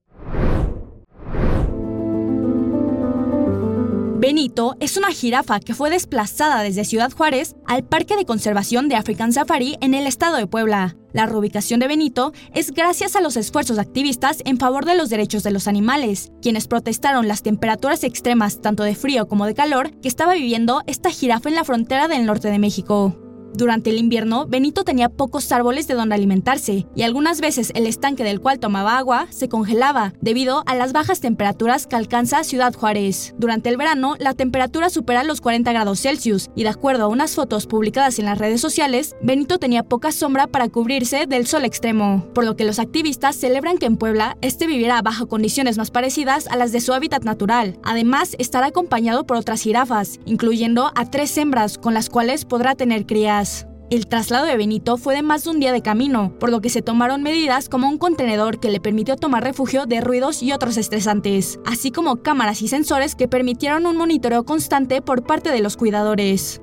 Benito 4.24 4.74
es 4.80 4.96
una 4.96 5.10
jirafa 5.10 5.60
que 5.60 5.74
fue 5.74 5.90
desplazada 5.90 6.62
desde 6.62 6.86
Ciudad 6.86 7.12
Juárez 7.12 7.56
al 7.66 7.84
Parque 7.84 8.16
de 8.16 8.24
Conservación 8.24 8.88
de 8.88 8.94
African 8.94 9.34
Safari 9.34 9.76
en 9.82 9.92
el 9.92 10.06
estado 10.06 10.38
de 10.38 10.46
Puebla. 10.46 10.96
La 11.12 11.26
reubicación 11.26 11.78
de 11.78 11.88
Benito 11.88 12.32
es 12.54 12.70
gracias 12.70 13.16
a 13.16 13.20
los 13.20 13.36
esfuerzos 13.36 13.78
activistas 13.78 14.38
en 14.46 14.56
favor 14.56 14.86
de 14.86 14.96
los 14.96 15.10
derechos 15.10 15.42
de 15.42 15.50
los 15.50 15.68
animales, 15.68 16.32
quienes 16.40 16.68
protestaron 16.68 17.28
las 17.28 17.42
temperaturas 17.42 18.02
extremas 18.02 18.62
tanto 18.62 18.82
de 18.82 18.94
frío 18.94 19.28
como 19.28 19.44
de 19.44 19.52
calor 19.52 19.90
que 20.00 20.08
estaba 20.08 20.32
viviendo 20.32 20.80
esta 20.86 21.10
jirafa 21.10 21.50
en 21.50 21.56
la 21.56 21.64
frontera 21.64 22.08
del 22.08 22.24
norte 22.24 22.48
de 22.50 22.58
México. 22.58 23.23
Durante 23.56 23.90
el 23.90 23.98
invierno, 23.98 24.46
Benito 24.48 24.82
tenía 24.82 25.08
pocos 25.08 25.52
árboles 25.52 25.86
de 25.86 25.94
donde 25.94 26.16
alimentarse 26.16 26.86
y 26.96 27.02
algunas 27.02 27.40
veces 27.40 27.70
el 27.76 27.86
estanque 27.86 28.24
del 28.24 28.40
cual 28.40 28.58
tomaba 28.58 28.98
agua 28.98 29.28
se 29.30 29.48
congelaba 29.48 30.12
debido 30.20 30.64
a 30.66 30.74
las 30.74 30.92
bajas 30.92 31.20
temperaturas 31.20 31.86
que 31.86 31.94
alcanza 31.94 32.42
Ciudad 32.42 32.74
Juárez. 32.74 33.32
Durante 33.38 33.68
el 33.68 33.76
verano, 33.76 34.16
la 34.18 34.34
temperatura 34.34 34.90
supera 34.90 35.22
los 35.22 35.40
40 35.40 35.72
grados 35.72 36.00
Celsius 36.00 36.50
y 36.56 36.64
de 36.64 36.70
acuerdo 36.70 37.04
a 37.04 37.08
unas 37.08 37.36
fotos 37.36 37.68
publicadas 37.68 38.18
en 38.18 38.24
las 38.24 38.38
redes 38.38 38.60
sociales, 38.60 39.14
Benito 39.22 39.60
tenía 39.60 39.84
poca 39.84 40.10
sombra 40.10 40.48
para 40.48 40.68
cubrirse 40.68 41.26
del 41.26 41.46
sol 41.46 41.64
extremo, 41.64 42.26
por 42.34 42.44
lo 42.44 42.56
que 42.56 42.64
los 42.64 42.80
activistas 42.80 43.36
celebran 43.36 43.78
que 43.78 43.86
en 43.86 43.98
Puebla 43.98 44.36
este 44.40 44.66
vivirá 44.66 45.00
bajo 45.00 45.28
condiciones 45.28 45.78
más 45.78 45.92
parecidas 45.92 46.48
a 46.48 46.56
las 46.56 46.72
de 46.72 46.80
su 46.80 46.92
hábitat 46.92 47.22
natural. 47.22 47.78
Además, 47.84 48.34
estará 48.40 48.66
acompañado 48.66 49.26
por 49.26 49.36
otras 49.36 49.62
jirafas, 49.62 50.18
incluyendo 50.24 50.90
a 50.96 51.08
tres 51.08 51.38
hembras 51.38 51.78
con 51.78 51.94
las 51.94 52.10
cuales 52.10 52.44
podrá 52.44 52.74
tener 52.74 53.06
crías. 53.06 53.43
El 53.90 54.06
traslado 54.06 54.46
de 54.46 54.56
Benito 54.56 54.96
fue 54.96 55.14
de 55.14 55.22
más 55.22 55.44
de 55.44 55.50
un 55.50 55.60
día 55.60 55.70
de 55.70 55.82
camino, 55.82 56.34
por 56.40 56.50
lo 56.50 56.60
que 56.60 56.70
se 56.70 56.82
tomaron 56.82 57.22
medidas 57.22 57.68
como 57.68 57.88
un 57.88 57.98
contenedor 57.98 58.58
que 58.58 58.70
le 58.70 58.80
permitió 58.80 59.16
tomar 59.16 59.44
refugio 59.44 59.86
de 59.86 60.00
ruidos 60.00 60.42
y 60.42 60.52
otros 60.52 60.78
estresantes, 60.78 61.60
así 61.66 61.90
como 61.90 62.22
cámaras 62.22 62.62
y 62.62 62.68
sensores 62.68 63.14
que 63.14 63.28
permitieron 63.28 63.86
un 63.86 63.96
monitoreo 63.96 64.44
constante 64.44 65.02
por 65.02 65.24
parte 65.24 65.50
de 65.50 65.60
los 65.60 65.76
cuidadores. 65.76 66.62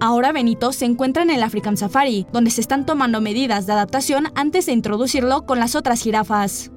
Ahora 0.00 0.32
Benito 0.32 0.72
se 0.72 0.84
encuentra 0.84 1.22
en 1.22 1.30
el 1.30 1.42
African 1.42 1.76
Safari, 1.76 2.26
donde 2.32 2.50
se 2.50 2.60
están 2.60 2.86
tomando 2.86 3.20
medidas 3.20 3.66
de 3.66 3.72
adaptación 3.72 4.28
antes 4.34 4.66
de 4.66 4.72
introducirlo 4.72 5.46
con 5.46 5.58
las 5.58 5.74
otras 5.74 6.02
jirafas. 6.02 6.70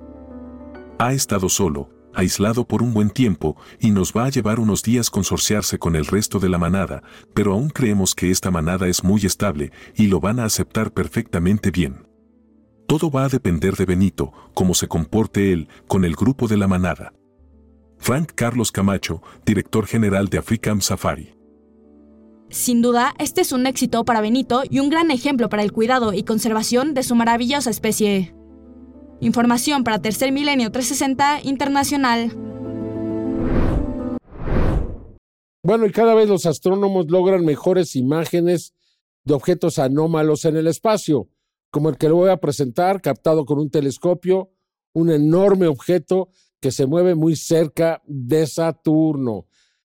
Ha 1.00 1.14
estado 1.14 1.50
solo, 1.50 1.90
aislado 2.14 2.66
por 2.66 2.82
un 2.82 2.94
buen 2.94 3.10
tiempo, 3.10 3.58
y 3.80 3.92
nos 3.92 4.14
va 4.14 4.26
a 4.26 4.30
llevar 4.30 4.60
unos 4.60 4.84
días 4.84 5.10
consorciarse 5.10 5.80
con 5.80 5.96
el 5.96 6.06
resto 6.06 6.40
de 6.40 6.50
la 6.50 6.58
manada, 6.58 7.04
pero 7.34 7.54
aún 7.54 7.70
creemos 7.70 8.16
que 8.16 8.32
esta 8.32 8.52
manada 8.52 8.88
es 8.88 9.04
muy 9.04 9.26
estable 9.26 9.72
y 9.96 10.08
lo 10.08 10.20
van 10.20 10.40
a 10.40 10.46
aceptar 10.46 10.92
perfectamente 10.92 11.72
bien. 11.72 12.08
Todo 12.88 13.10
va 13.10 13.26
a 13.26 13.30
depender 13.30 13.76
de 13.76 13.86
Benito, 13.86 14.32
cómo 14.54 14.74
se 14.74 14.88
comporte 14.88 15.52
él 15.54 15.68
con 15.88 16.06
el 16.06 16.16
grupo 16.16 16.48
de 16.48 16.58
la 16.58 16.68
manada. 16.68 17.14
Frank 17.98 18.34
Carlos 18.36 18.72
Camacho, 18.72 19.22
director 19.46 19.88
general 19.88 20.28
de 20.28 20.38
African 20.38 20.82
Safari. 20.82 21.34
Sin 22.50 22.82
duda, 22.82 23.16
este 23.18 23.42
es 23.42 23.52
un 23.52 23.66
éxito 23.66 24.06
para 24.06 24.22
Benito 24.22 24.64
y 24.70 24.80
un 24.80 24.90
gran 24.90 25.10
ejemplo 25.10 25.50
para 25.50 25.64
el 25.64 25.72
cuidado 25.72 26.14
y 26.14 26.24
conservación 26.24 26.94
de 26.94 27.02
su 27.02 27.16
maravillosa 27.16 27.70
especie. 27.70 28.36
Información 29.20 29.84
para 29.84 30.02
Tercer 30.02 30.32
Milenio 30.32 30.72
360 30.72 31.42
Internacional. 31.44 32.32
Bueno, 35.66 35.86
y 35.86 35.92
cada 35.92 36.14
vez 36.14 36.28
los 36.28 36.46
astrónomos 36.46 37.10
logran 37.10 37.46
mejores 37.46 37.96
imágenes 37.96 38.74
de 39.24 39.34
objetos 39.34 39.80
anómalos 39.80 40.44
en 40.44 40.58
el 40.58 40.68
espacio, 40.68 41.30
como 41.72 41.90
el 41.90 41.98
que 41.98 42.08
le 42.08 42.14
voy 42.14 42.30
a 42.30 42.38
presentar, 42.38 43.02
captado 43.02 43.46
con 43.46 43.60
un 43.60 43.70
telescopio, 43.70 44.52
un 44.94 45.10
enorme 45.10 45.68
objeto 45.68 46.30
que 46.60 46.72
se 46.72 46.86
mueve 46.86 47.16
muy 47.16 47.36
cerca 47.36 48.02
de 48.06 48.46
Saturno. 48.46 49.48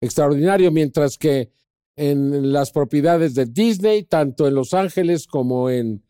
Extraordinario, 0.00 0.70
mientras 0.70 1.18
que 1.18 1.50
en 1.96 2.52
las 2.52 2.70
propiedades 2.70 3.34
de 3.34 3.46
Disney, 3.46 4.04
tanto 4.04 4.46
en 4.46 4.54
Los 4.54 4.74
Ángeles 4.74 5.26
como 5.26 5.70
en 5.70 6.04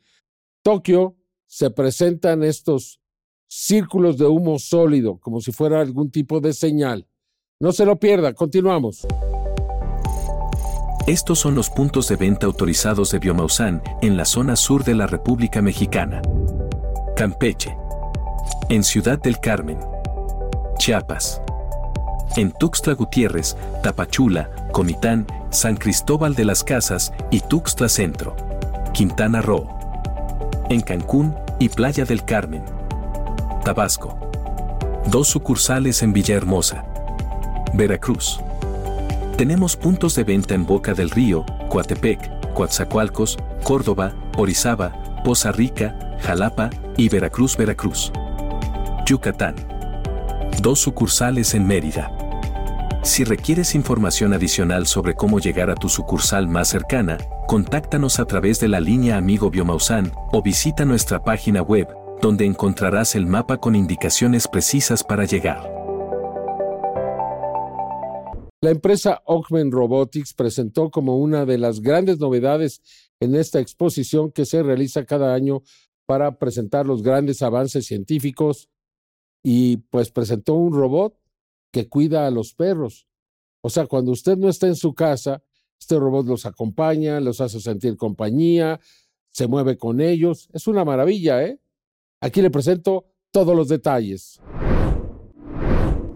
Tokio, 0.62 1.16
se 1.57 1.71
presentan 1.71 2.42
estos 2.42 3.01
círculos 3.49 4.19
de 4.19 4.27
humo 4.27 4.59
sólido, 4.59 5.16
como 5.16 5.40
si 5.40 5.53
fuera 5.53 5.81
algún 5.81 6.11
tipo 6.11 6.38
de 6.38 6.53
señal. 6.53 7.09
No 7.59 7.73
se 7.73 7.87
lo 7.87 7.99
pierda, 7.99 8.35
continuamos. 8.35 9.07
Estos 11.07 11.38
son 11.38 11.55
los 11.55 11.71
puntos 11.71 12.09
de 12.09 12.16
venta 12.16 12.45
autorizados 12.45 13.11
de 13.11 13.21
Biomausan 13.21 13.83
en 14.03 14.19
la 14.19 14.27
zona 14.27 14.55
sur 14.55 14.85
de 14.85 14.97
la 14.97 15.07
República 15.07 15.62
Mexicana. 15.62 16.21
Campeche. 17.16 17.75
En 18.69 18.85
Ciudad 18.85 19.19
del 19.19 19.40
Carmen. 19.40 19.79
Chiapas. 20.77 21.40
En 22.37 22.53
Tuxtla 22.53 22.92
Gutiérrez, 22.92 23.57
Tapachula, 23.83 24.51
Comitán, 24.73 25.27
San 25.49 25.79
Cristóbal 25.79 26.35
de 26.35 26.45
las 26.45 26.62
Casas 26.62 27.14
y 27.31 27.40
Tuxtla 27.40 27.88
Centro. 27.88 28.37
Quintana 28.92 29.40
Roo. 29.40 29.66
En 30.69 30.83
Cancún 30.83 31.35
y 31.59 31.69
Playa 31.69 32.05
del 32.05 32.25
Carmen. 32.25 32.64
Tabasco. 33.64 34.19
Dos 35.07 35.29
sucursales 35.29 36.03
en 36.03 36.12
Villahermosa. 36.12 36.85
Veracruz. 37.73 38.40
Tenemos 39.37 39.77
puntos 39.77 40.14
de 40.14 40.25
venta 40.25 40.55
en 40.55 40.66
Boca 40.66 40.95
del 40.95 41.11
Río, 41.11 41.45
Coatepec, 41.69 42.53
Coatzacoalcos, 42.55 43.38
Córdoba, 43.62 44.12
Orizaba, 44.37 44.92
Poza 45.25 45.53
Rica, 45.53 46.16
Jalapa 46.21 46.71
y 46.97 47.09
Veracruz, 47.09 47.57
Veracruz. 47.57 48.12
Yucatán. 49.07 49.55
Dos 50.62 50.81
sucursales 50.81 51.55
en 51.55 51.66
Mérida. 51.66 52.16
Si 53.07 53.23
requieres 53.23 53.77
información 53.77 54.35
adicional 54.35 54.88
sobre 54.88 55.14
cómo 55.14 55.38
llegar 55.38 55.71
a 55.71 55.77
tu 55.77 55.88
sucursal 55.88 56.49
más 56.49 56.69
cercana, 56.69 57.19
contáctanos 57.47 58.19
a 58.19 58.25
través 58.25 58.59
de 58.59 58.66
la 58.66 58.81
línea 58.81 59.16
Amigo 59.16 59.49
Biomausan 59.49 60.12
o 60.33 60.42
visita 60.42 60.85
nuestra 60.85 61.23
página 61.23 61.62
web 61.62 61.87
donde 62.21 62.45
encontrarás 62.45 63.14
el 63.14 63.27
mapa 63.27 63.59
con 63.59 63.77
indicaciones 63.77 64.49
precisas 64.49 65.05
para 65.05 65.25
llegar. 65.25 65.73
La 68.61 68.71
empresa 68.71 69.23
Augment 69.25 69.73
Robotics 69.73 70.35
presentó 70.35 70.90
como 70.90 71.16
una 71.16 71.47
de 71.47 71.59
las 71.59 71.81
grandes 71.81 72.19
novedades 72.19 72.83
en 73.21 73.37
esta 73.37 73.61
exposición 73.61 74.33
que 74.33 74.45
se 74.45 74.64
realiza 74.64 75.05
cada 75.05 75.33
año 75.33 75.62
para 76.07 76.38
presentar 76.40 76.87
los 76.87 77.05
grandes 77.05 77.40
avances 77.42 77.87
científicos 77.87 78.69
y 79.45 79.77
pues 79.77 80.11
presentó 80.11 80.55
un 80.55 80.73
robot 80.73 81.16
que 81.77 81.91
cuida 81.91 82.27
a 82.27 82.31
los 82.31 82.55
perros. 82.55 83.07
O 83.61 83.69
sea, 83.69 83.87
cuando 83.87 84.11
usted 84.11 84.39
no 84.39 84.49
está 84.49 84.67
en 84.67 84.77
su 84.77 84.95
casa, 84.95 85.43
este 85.79 85.99
robot 85.99 86.27
los 86.27 86.47
acompaña, 86.47 87.21
los 87.21 87.43
hace 87.43 87.61
sentir 87.61 87.99
compañía, 87.99 88.81
se 89.29 89.47
mueve 89.47 89.77
con 89.77 90.01
ellos. 90.01 90.49
Es 90.55 90.69
una 90.69 90.87
maravilla, 90.87 91.43
¿eh? 91.45 91.61
Aquí 92.23 92.41
le 92.41 92.51
presento 92.51 93.12
todos 93.31 93.55
los 93.55 93.69
detalles. 93.69 94.41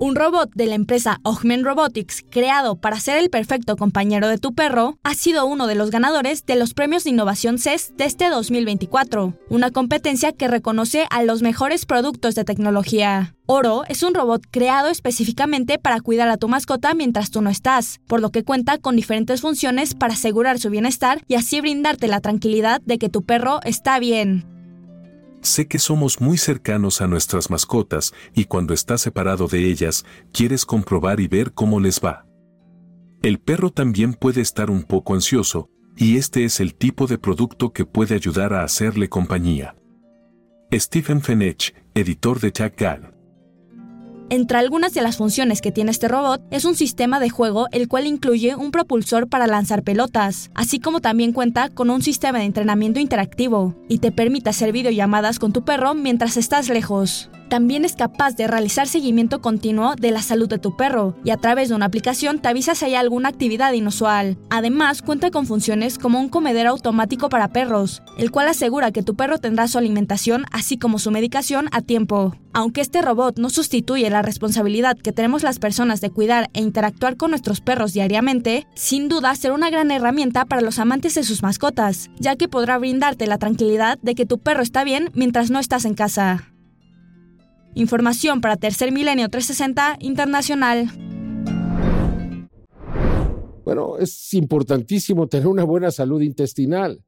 Un 0.03 0.15
robot 0.15 0.51
de 0.55 0.65
la 0.65 0.77
empresa 0.77 1.21
Augment 1.25 1.63
Robotics, 1.63 2.25
creado 2.31 2.77
para 2.77 2.99
ser 2.99 3.19
el 3.19 3.29
perfecto 3.29 3.77
compañero 3.77 4.29
de 4.29 4.39
tu 4.39 4.55
perro, 4.55 4.97
ha 5.03 5.13
sido 5.13 5.45
uno 5.45 5.67
de 5.67 5.75
los 5.75 5.91
ganadores 5.91 6.47
de 6.47 6.57
los 6.57 6.73
premios 6.73 7.05
de 7.05 7.11
innovación 7.11 7.59
CES 7.59 7.93
de 7.99 8.07
este 8.07 8.31
2024, 8.31 9.35
una 9.51 9.71
competencia 9.71 10.33
que 10.33 10.49
reconoce 10.49 11.07
a 11.11 11.23
los 11.23 11.43
mejores 11.43 11.85
productos 11.85 12.35
de 12.35 12.45
tecnología. 12.45 13.35
Oro 13.45 13.83
es 13.91 14.03
un 14.03 14.15
robot 14.15 14.43
creado 14.51 14.89
específicamente 14.89 15.79
para 15.79 16.01
cuidar 16.01 16.31
a 16.31 16.39
tu 16.39 16.49
mascota 16.49 16.95
mientras 16.95 17.31
tú 17.31 17.43
no 17.43 17.51
estás, 17.51 18.01
por 18.07 18.23
lo 18.23 18.31
que 18.31 18.43
cuenta 18.43 18.79
con 18.79 18.97
diferentes 18.97 19.43
funciones 19.43 19.95
para 19.95 20.15
asegurar 20.15 20.59
su 20.59 20.71
bienestar 20.71 21.23
y 21.29 21.35
así 21.35 21.61
brindarte 21.61 22.09
la 22.09 22.23
tranquilidad 22.23 22.81
de 22.87 22.97
que 22.97 23.11
tu 23.11 23.23
perro 23.23 23.61
está 23.65 23.99
bien. 23.99 24.50
Sé 25.43 25.67
que 25.67 25.79
somos 25.79 26.21
muy 26.21 26.37
cercanos 26.37 27.01
a 27.01 27.07
nuestras 27.07 27.51
mascotas 27.51 28.13
y 28.35 28.45
cuando 28.45 28.75
estás 28.75 29.01
separado 29.01 29.49
de 29.49 29.71
ellas, 29.71 30.05
quieres 30.33 30.67
comprobar 30.67 31.21
y 31.21 31.29
ver 31.29 31.53
cómo 31.53 31.81
les 31.81 32.01
va. 32.01 32.27
El 33.23 33.39
perro 33.39 33.71
también 33.71 34.15
puede 34.15 34.41
estar 34.41 34.71
un 34.71 34.83
poco 34.83 35.15
ansioso, 35.15 35.69
y 35.97 36.17
este 36.17 36.45
es 36.45 36.61
el 36.61 36.75
tipo 36.75 37.07
de 37.07 37.19
producto 37.19 37.73
que 37.73 37.85
puede 37.85 38.15
ayudar 38.15 38.55
a 38.55 38.65
hacerle 38.65 39.09
compañía. 39.09 39.77
Stephen 40.73 41.21
Fenech, 41.21 41.75
editor 41.95 42.41
de 42.41 42.53
Jack 42.53 42.81
Gall. 42.81 43.20
Entre 44.31 44.59
algunas 44.59 44.95
de 44.95 45.03
las 45.03 45.17
funciones 45.17 45.61
que 45.61 45.73
tiene 45.73 45.91
este 45.91 46.07
robot 46.07 46.41
es 46.53 46.65
un 46.65 46.77
sistema 46.77 47.19
de 47.19 47.31
juego 47.31 47.67
el 47.73 47.89
cual 47.89 48.07
incluye 48.07 48.55
un 48.55 48.71
propulsor 48.71 49.29
para 49.29 49.49
lanzar 49.49 49.83
pelotas, 49.83 50.53
así 50.55 50.79
como 50.79 51.01
también 51.01 51.33
cuenta 51.33 51.69
con 51.69 51.91
un 51.91 52.01
sistema 52.01 52.39
de 52.39 52.45
entrenamiento 52.45 53.01
interactivo 53.01 53.75
y 53.89 53.99
te 53.99 54.13
permite 54.13 54.49
hacer 54.49 54.71
videollamadas 54.71 55.41
con 55.41 55.53
tu 55.53 55.65
perro 55.65 55.95
mientras 55.95 56.37
estás 56.37 56.69
lejos. 56.69 57.29
También 57.51 57.85
es 57.85 57.97
capaz 57.97 58.37
de 58.37 58.47
realizar 58.47 58.87
seguimiento 58.87 59.41
continuo 59.41 59.97
de 59.97 60.13
la 60.13 60.23
salud 60.23 60.49
de 60.49 60.61
tu 60.61 60.77
perro 60.77 61.17
y 61.25 61.31
a 61.31 61.37
través 61.37 61.69
de 61.69 61.75
una 61.75 61.87
aplicación 61.87 62.39
te 62.39 62.47
avisa 62.47 62.77
si 62.77 62.85
hay 62.85 62.95
alguna 62.95 63.29
actividad 63.29 63.73
inusual. 63.73 64.39
Además, 64.51 65.03
cuenta 65.03 65.33
con 65.33 65.47
funciones 65.47 65.99
como 65.99 66.21
un 66.21 66.29
comedero 66.29 66.71
automático 66.71 67.29
para 67.29 67.49
perros, 67.49 68.03
el 68.19 68.31
cual 68.31 68.47
asegura 68.47 68.93
que 68.93 69.03
tu 69.03 69.17
perro 69.17 69.39
tendrá 69.39 69.67
su 69.67 69.79
alimentación 69.79 70.45
así 70.53 70.79
como 70.79 71.01
su 71.01 71.11
medicación 71.11 71.69
a 71.73 71.81
tiempo. 71.81 72.37
Aunque 72.53 72.83
este 72.83 73.03
robot 73.03 73.41
no 73.41 73.51
sustituye 73.51 74.09
la 74.11 74.23
responsabilidad 74.23 74.97
que 74.97 75.13
tenemos 75.13 75.43
las 75.43 75.59
personas 75.59 76.01
de 76.01 76.11
cuidar 76.11 76.51
e 76.53 76.61
interactuar 76.61 77.17
con 77.17 77.31
nuestros 77.31 77.61
perros 77.61 77.93
diariamente, 77.93 78.65
sin 78.77 79.09
duda 79.09 79.35
será 79.35 79.55
una 79.55 79.71
gran 79.71 79.91
herramienta 79.91 80.45
para 80.45 80.63
los 80.63 80.79
amantes 80.79 81.17
de 81.17 81.25
sus 81.25 81.43
mascotas, 81.43 82.11
ya 82.21 82.37
que 82.37 82.47
podrá 82.47 82.79
brindarte 82.79 83.27
la 83.27 83.39
tranquilidad 83.39 83.99
de 84.03 84.15
que 84.15 84.25
tu 84.25 84.39
perro 84.39 84.63
está 84.63 84.85
bien 84.85 85.11
mientras 85.15 85.51
no 85.51 85.59
estás 85.59 85.85
en 85.85 85.95
casa. 85.95 86.50
Información 87.75 88.41
para 88.41 88.57
Tercer 88.57 88.91
Milenio 88.91 89.29
360 89.29 89.99
Internacional. 90.01 90.91
Bueno, 93.65 93.99
es 93.99 94.35
importantísimo 94.35 95.29
tener 95.29 95.47
una 95.47 95.63
buena 95.63 95.93
salud 95.93 96.21
intestinal. 96.21 97.05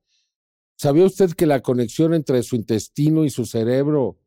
¿Sabía 0.76 1.04
usted 1.04 1.32
que 1.32 1.46
la 1.46 1.60
conexión 1.60 2.14
entre 2.14 2.42
su 2.44 2.54
intestino 2.54 3.24
y 3.24 3.30
su 3.30 3.44
cerebro 3.44 4.18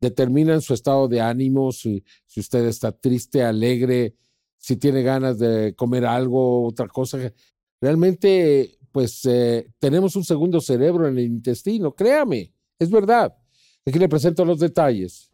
determina 0.00 0.60
su 0.60 0.74
estado 0.74 1.06
de 1.06 1.20
ánimo, 1.20 1.70
si, 1.70 2.02
si 2.26 2.40
usted 2.40 2.66
está 2.66 2.90
triste, 2.90 3.44
alegre, 3.44 4.16
si 4.56 4.76
tiene 4.76 5.02
ganas 5.02 5.38
de 5.38 5.74
comer 5.76 6.06
algo, 6.06 6.66
otra 6.66 6.88
cosa? 6.88 7.32
Realmente, 7.80 8.78
pues 8.90 9.24
eh, 9.26 9.70
tenemos 9.78 10.16
un 10.16 10.24
segundo 10.24 10.60
cerebro 10.60 11.06
en 11.06 11.18
el 11.18 11.24
intestino, 11.26 11.94
créame, 11.94 12.52
es 12.80 12.90
verdad. 12.90 13.36
Aquí 13.86 13.98
le 13.98 14.08
presento 14.08 14.44
los 14.44 14.58
detalles. 14.58 15.30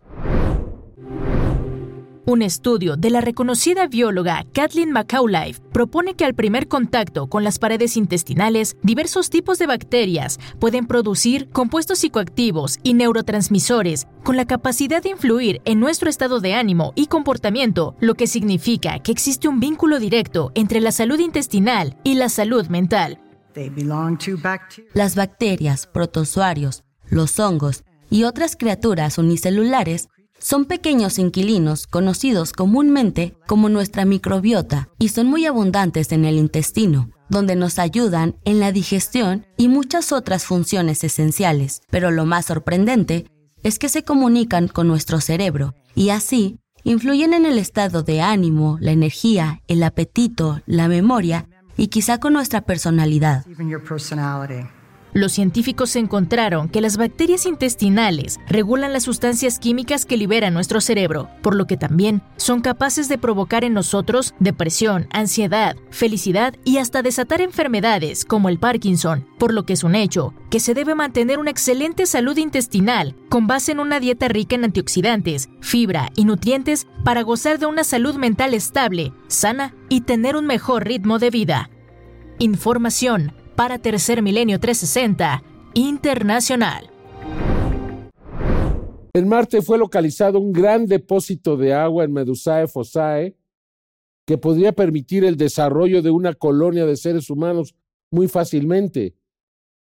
Un 2.27 2.41
estudio 2.41 2.97
de 2.97 3.11
la 3.11 3.21
reconocida 3.21 3.87
bióloga 3.87 4.47
Kathleen 4.55 4.93
McAuliffe 4.93 5.61
propone 5.73 6.15
que 6.15 6.25
al 6.25 6.33
primer 6.33 6.69
contacto 6.69 7.27
con 7.27 7.45
las 7.45 7.59
paredes 7.59 7.99
intestinales, 7.99 8.79
diversos 8.83 9.29
tipos 9.29 9.59
de 9.59 9.67
bacterias 9.67 10.39
pueden 10.59 10.87
producir 10.87 11.51
compuestos 11.51 11.99
psicoactivos 11.99 12.79
y 12.83 12.95
neurotransmisores 12.95 14.07
con 14.23 14.39
la 14.39 14.47
capacidad 14.47 15.03
de 15.03 15.11
influir 15.11 15.61
en 15.67 15.81
nuestro 15.81 16.09
estado 16.09 16.41
de 16.41 16.55
ánimo 16.55 16.95
y 16.95 17.09
comportamiento, 17.09 17.95
lo 18.01 18.15
que 18.15 18.27
significa 18.27 19.01
que 19.01 19.13
existe 19.13 19.47
un 19.47 19.61
vínculo 19.61 19.99
directo 19.99 20.51
entre 20.55 20.81
la 20.81 20.93
salud 20.93 21.19
intestinal 21.19 21.99
y 22.05 22.15
la 22.15 22.31
salud 22.31 22.69
mental. 22.69 23.21
Las 24.95 25.15
bacterias, 25.15 25.87
protozoarios, 25.87 26.85
los 27.11 27.39
hongos 27.39 27.85
y 28.09 28.25
otras 28.25 28.57
criaturas 28.57 29.19
unicelulares 29.19 30.09
son 30.45 30.67
pequeños 30.67 31.19
inquilinos 31.19 31.87
conocidos 31.87 32.53
comúnmente 32.53 33.35
como 33.47 33.71
nuestra 33.71 34.05
microbiota 34.05 34.91
y 34.99 35.09
son 35.09 35.27
muy 35.27 35.47
abundantes 35.47 36.13
en 36.13 36.27
el 36.27 36.37
intestino, 36.37 37.09
donde 37.31 37.57
nos 37.57 37.79
ayudan 37.79 38.37
en 38.45 38.61
la 38.61 38.71
digestión 38.71 39.47
y 39.57 39.69
muchas 39.69 40.13
otras 40.13 40.45
funciones 40.45 41.03
esenciales. 41.03 41.81
Pero 41.89 42.11
lo 42.11 42.27
más 42.27 42.45
sorprendente 42.45 43.27
es 43.63 43.79
que 43.79 43.89
se 43.89 44.05
comunican 44.05 44.69
con 44.69 44.87
nuestro 44.87 45.23
cerebro 45.23 45.75
y 45.95 46.11
así 46.11 46.59
influyen 46.83 47.33
en 47.33 47.47
el 47.47 47.59
estado 47.59 48.03
de 48.03 48.21
ánimo, 48.21 48.77
la 48.83 48.91
energía, 48.91 49.63
el 49.67 49.83
apetito, 49.83 50.61
la 50.67 50.89
memoria 50.89 51.49
y 51.79 51.87
quizá 51.87 52.21
con 52.21 52.35
nuestra 52.35 52.61
personalidad. 52.61 53.47
Los 55.15 55.31
científicos 55.31 55.95
encontraron 55.95 56.69
que 56.69 56.81
las 56.81 56.97
bacterias 56.97 57.47
intestinales 57.47 58.41
regulan 58.49 58.93
las 58.93 59.05
sustancias 59.05 59.61
químicas 59.61 60.07
que 60.07 60.17
libera 60.17 60.51
nuestro 60.51 60.81
cerebro, 60.81 61.31
por 61.41 61.55
lo 61.55 61.69
que 61.69 61.77
también 61.77 62.21
son 62.37 62.61
capaces 62.61 63.09
de 63.09 63.17
provocar 63.17 63.63
en 63.63 63.75
nosotros 63.75 64.35
depresión, 64.41 65.07
ansiedad, 65.13 65.77
felicidad 65.91 66.57
y 66.65 66.79
hasta 66.79 67.03
desatar 67.03 67.41
enfermedades 67.41 68.25
como 68.25 68.49
el 68.49 68.59
Parkinson, 68.59 69.25
por 69.39 69.55
lo 69.55 69.65
que 69.65 69.75
es 69.75 69.85
un 69.85 69.95
hecho 69.95 70.35
que 70.51 70.59
se 70.59 70.75
debe 70.75 70.97
mantener 70.97 71.39
una 71.39 71.53
excelente 71.53 72.07
salud 72.07 72.37
intestinal 72.37 73.15
con 73.29 73.47
base 73.47 73.71
en 73.71 73.79
una 73.79 74.01
dieta 74.01 74.27
rica 74.27 74.57
en 74.57 74.65
antioxidantes, 74.65 75.49
fibra 75.61 76.11
y 76.17 76.25
nutrientes 76.25 76.89
para 77.05 77.23
gozar 77.23 77.61
de 77.61 77.67
una 77.67 77.85
salud 77.85 78.17
mental 78.17 78.53
estable, 78.53 79.13
sana 79.29 79.77
y 79.89 80.01
tener 80.01 80.35
un 80.35 80.47
mejor 80.47 80.85
ritmo 80.85 81.21
de 81.21 81.31
vida. 81.31 81.71
Información 82.41 83.33
para 83.55 83.79
Tercer 83.79 84.23
Milenio 84.23 84.59
360 84.59 85.43
Internacional. 85.75 86.91
En 89.13 89.29
Marte 89.29 89.63
fue 89.63 89.79
localizado 89.79 90.41
un 90.41 90.53
gran 90.53 90.87
depósito 90.87 91.57
de 91.57 91.73
agua 91.73 92.05
en 92.05 92.13
Medusae 92.13 92.67
Fossae 92.67 93.37
que 94.27 94.39
podría 94.39 94.73
permitir 94.73 95.25
el 95.25 95.37
desarrollo 95.37 96.03
de 96.03 96.11
una 96.11 96.35
colonia 96.35 96.87
de 96.87 96.97
seres 96.97 97.31
humanos 97.31 97.75
muy 98.11 98.27
fácilmente, 98.27 99.15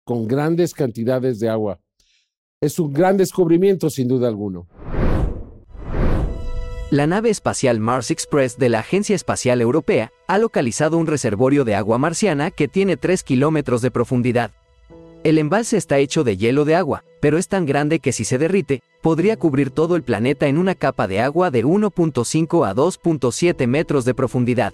con 0.06 0.28
grandes 0.28 0.74
cantidades 0.74 1.40
de 1.40 1.50
agua. 1.50 1.82
Es 2.62 2.80
un 2.80 2.94
gran 2.94 3.18
descubrimiento, 3.18 3.90
sin 3.90 4.08
duda 4.08 4.28
alguno. 4.28 4.68
La 6.92 7.06
nave 7.06 7.30
espacial 7.30 7.80
Mars 7.80 8.10
Express 8.10 8.58
de 8.58 8.68
la 8.68 8.80
Agencia 8.80 9.16
Espacial 9.16 9.62
Europea 9.62 10.12
ha 10.26 10.40
localizado 10.40 10.98
un 10.98 11.06
reservorio 11.06 11.64
de 11.64 11.76
agua 11.76 12.00
marciana 12.00 12.50
que 12.50 12.68
tiene 12.68 12.98
3 12.98 13.22
kilómetros 13.22 13.84
de 13.84 13.92
profundidad. 13.92 14.50
El 15.24 15.38
embalse 15.38 15.78
está 15.78 16.00
hecho 16.00 16.24
de 16.24 16.36
hielo 16.36 16.66
de 16.66 16.74
agua, 16.74 17.04
pero 17.20 17.38
es 17.38 17.48
tan 17.48 17.68
grande 17.68 18.00
que 18.00 18.12
si 18.12 18.26
se 18.26 18.40
derrite, 18.40 18.82
podría 19.04 19.38
cubrir 19.38 19.70
todo 19.70 19.96
el 19.96 20.02
planeta 20.02 20.48
en 20.48 20.58
una 20.58 20.74
capa 20.74 21.08
de 21.08 21.22
agua 21.22 21.52
de 21.52 21.64
1.5 21.64 22.68
a 22.68 22.74
2.7 22.74 23.68
metros 23.68 24.04
de 24.04 24.16
profundidad. 24.16 24.74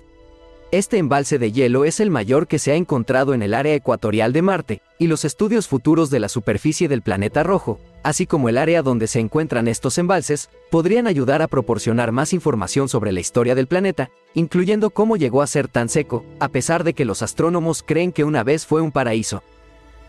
Este 0.71 0.97
embalse 0.97 1.38
de 1.38 1.51
hielo 1.51 1.84
es 1.84 1.99
el 1.99 2.12
mayor 2.12 2.47
que 2.47 2.60
se 2.60 2.71
ha 2.71 2.75
encontrado 2.75 3.34
en 3.34 3.41
el 3.41 3.54
área 3.54 3.75
ecuatorial 3.75 4.32
de 4.32 4.41
Marte, 4.41 4.82
y 4.99 5.08
los 5.08 5.25
estudios 5.25 5.67
futuros 5.67 6.10
de 6.10 6.21
la 6.21 6.30
superficie 6.30 6.88
del 6.88 7.01
planeta 7.01 7.43
rojo, 7.43 7.78
así 8.05 8.25
como 8.25 8.47
el 8.47 8.57
área 8.57 8.83
donde 8.83 9.07
se 9.07 9.19
encuentran 9.19 9.67
estos 9.67 9.97
embalses, 9.97 10.49
podrían 10.69 11.07
ayudar 11.07 11.41
a 11.41 11.47
proporcionar 11.47 12.11
más 12.11 12.31
información 12.31 12.87
sobre 12.87 13.11
la 13.11 13.19
historia 13.19 13.55
del 13.55 13.67
planeta, 13.67 14.11
incluyendo 14.33 14.91
cómo 14.91 15.17
llegó 15.17 15.41
a 15.41 15.47
ser 15.47 15.67
tan 15.67 15.89
seco, 15.89 16.23
a 16.39 16.47
pesar 16.47 16.83
de 16.83 16.93
que 16.93 17.03
los 17.03 17.21
astrónomos 17.21 17.83
creen 17.83 18.11
que 18.11 18.23
una 18.23 18.43
vez 18.43 18.65
fue 18.65 18.81
un 18.81 18.91
paraíso. 18.91 19.43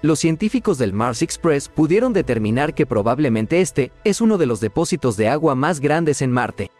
Los 0.02 0.18
científicos 0.18 0.76
del 0.76 0.92
Mars 0.92 1.22
Express 1.22 1.68
pudieron 1.68 2.12
determinar 2.12 2.74
que 2.74 2.84
probablemente 2.84 3.62
este 3.62 3.90
es 4.04 4.20
uno 4.20 4.36
de 4.36 4.46
los 4.46 4.60
depósitos 4.60 5.16
de 5.16 5.28
agua 5.28 5.54
más 5.54 5.80
grandes 5.80 6.20
en 6.20 6.30
Marte, 6.30 6.70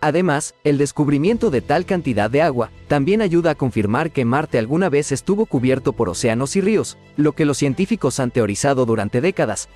Además, 0.00 0.54
el 0.62 0.78
descubrimiento 0.78 1.50
de 1.50 1.60
tal 1.60 1.84
cantidad 1.84 2.30
de 2.30 2.40
agua 2.42 2.70
también 2.86 3.20
ayuda 3.20 3.52
a 3.52 3.54
confirmar 3.56 4.12
que 4.12 4.24
Marte 4.24 4.58
alguna 4.58 4.88
vez 4.88 5.10
estuvo 5.10 5.46
cubierto 5.46 5.92
por 5.92 6.08
océanos 6.08 6.54
y 6.54 6.60
ríos, 6.60 6.96
lo 7.16 7.32
que 7.32 7.44
los 7.44 7.58
científicos 7.58 8.20
han 8.20 8.30
teorizado 8.30 8.86
durante 8.86 9.20
décadas. 9.20 9.68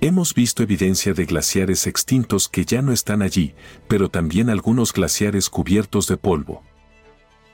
Hemos 0.00 0.34
visto 0.34 0.62
evidencia 0.62 1.14
de 1.14 1.24
glaciares 1.24 1.86
extintos 1.86 2.48
que 2.48 2.64
ya 2.64 2.82
no 2.82 2.92
están 2.92 3.22
allí, 3.22 3.54
pero 3.88 4.08
también 4.08 4.50
algunos 4.50 4.92
glaciares 4.92 5.48
cubiertos 5.48 6.06
de 6.06 6.16
polvo. 6.16 6.62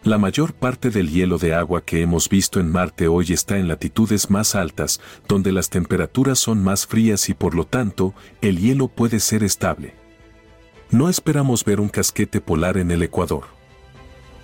La 0.02 0.16
mayor 0.16 0.54
parte 0.54 0.88
del 0.88 1.10
hielo 1.10 1.36
de 1.36 1.54
agua 1.54 1.84
que 1.84 2.00
hemos 2.00 2.30
visto 2.30 2.58
en 2.58 2.72
Marte 2.72 3.06
hoy 3.06 3.32
está 3.32 3.58
en 3.58 3.68
latitudes 3.68 4.30
más 4.30 4.54
altas, 4.54 4.98
donde 5.28 5.52
las 5.52 5.68
temperaturas 5.68 6.38
son 6.38 6.64
más 6.64 6.86
frías 6.86 7.28
y 7.28 7.34
por 7.34 7.54
lo 7.54 7.66
tanto, 7.66 8.14
el 8.40 8.58
hielo 8.58 8.88
puede 8.88 9.20
ser 9.20 9.44
estable. 9.44 9.94
No 10.90 11.08
esperamos 11.10 11.64
ver 11.64 11.80
un 11.80 11.90
casquete 11.90 12.40
polar 12.40 12.78
en 12.78 12.90
el 12.90 13.02
Ecuador. 13.02 13.44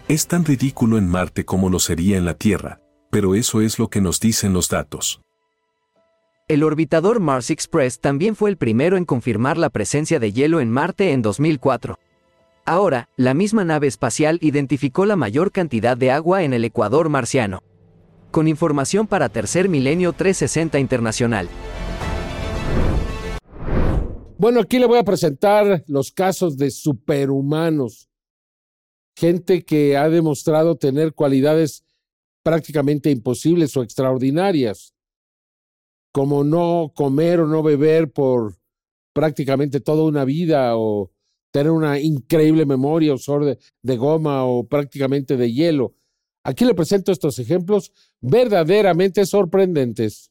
Es 0.08 0.28
tan 0.28 0.44
ridículo 0.44 0.98
en 0.98 1.08
Marte 1.08 1.44
como 1.44 1.70
lo 1.70 1.80
sería 1.80 2.18
en 2.18 2.26
la 2.26 2.34
Tierra, 2.34 2.80
pero 3.10 3.34
eso 3.34 3.62
es 3.62 3.78
lo 3.78 3.88
que 3.88 4.02
nos 4.02 4.20
dicen 4.20 4.52
los 4.52 4.68
datos. 4.68 5.22
El 6.48 6.62
orbitador 6.62 7.18
Mars 7.18 7.50
Express 7.50 7.98
también 7.98 8.36
fue 8.36 8.50
el 8.50 8.56
primero 8.56 8.96
en 8.96 9.04
confirmar 9.04 9.58
la 9.58 9.68
presencia 9.68 10.20
de 10.20 10.32
hielo 10.32 10.60
en 10.60 10.70
Marte 10.70 11.10
en 11.10 11.20
2004. 11.20 11.98
Ahora, 12.64 13.08
la 13.16 13.34
misma 13.34 13.64
nave 13.64 13.88
espacial 13.88 14.38
identificó 14.40 15.06
la 15.06 15.16
mayor 15.16 15.50
cantidad 15.50 15.96
de 15.96 16.12
agua 16.12 16.44
en 16.44 16.52
el 16.52 16.64
ecuador 16.64 17.08
marciano. 17.08 17.64
Con 18.30 18.46
información 18.46 19.08
para 19.08 19.28
Tercer 19.28 19.68
Milenio 19.68 20.12
360 20.12 20.78
Internacional. 20.78 21.48
Bueno, 24.38 24.60
aquí 24.60 24.78
le 24.78 24.86
voy 24.86 25.00
a 25.00 25.04
presentar 25.04 25.82
los 25.88 26.12
casos 26.12 26.56
de 26.56 26.70
superhumanos. 26.70 28.08
Gente 29.16 29.64
que 29.64 29.96
ha 29.96 30.08
demostrado 30.08 30.76
tener 30.76 31.12
cualidades 31.12 31.84
prácticamente 32.44 33.10
imposibles 33.10 33.76
o 33.76 33.82
extraordinarias 33.82 34.95
como 36.16 36.44
no 36.44 36.92
comer 36.94 37.40
o 37.40 37.46
no 37.46 37.62
beber 37.62 38.10
por 38.10 38.56
prácticamente 39.12 39.80
toda 39.80 40.04
una 40.04 40.24
vida 40.24 40.74
o 40.74 41.12
tener 41.50 41.70
una 41.70 42.00
increíble 42.00 42.64
memoria 42.64 43.12
o 43.12 43.44
de, 43.44 43.58
de 43.82 43.96
goma 43.98 44.46
o 44.46 44.66
prácticamente 44.66 45.36
de 45.36 45.52
hielo. 45.52 45.92
Aquí 46.42 46.64
le 46.64 46.72
presento 46.72 47.12
estos 47.12 47.38
ejemplos 47.38 47.92
verdaderamente 48.22 49.26
sorprendentes. 49.26 50.30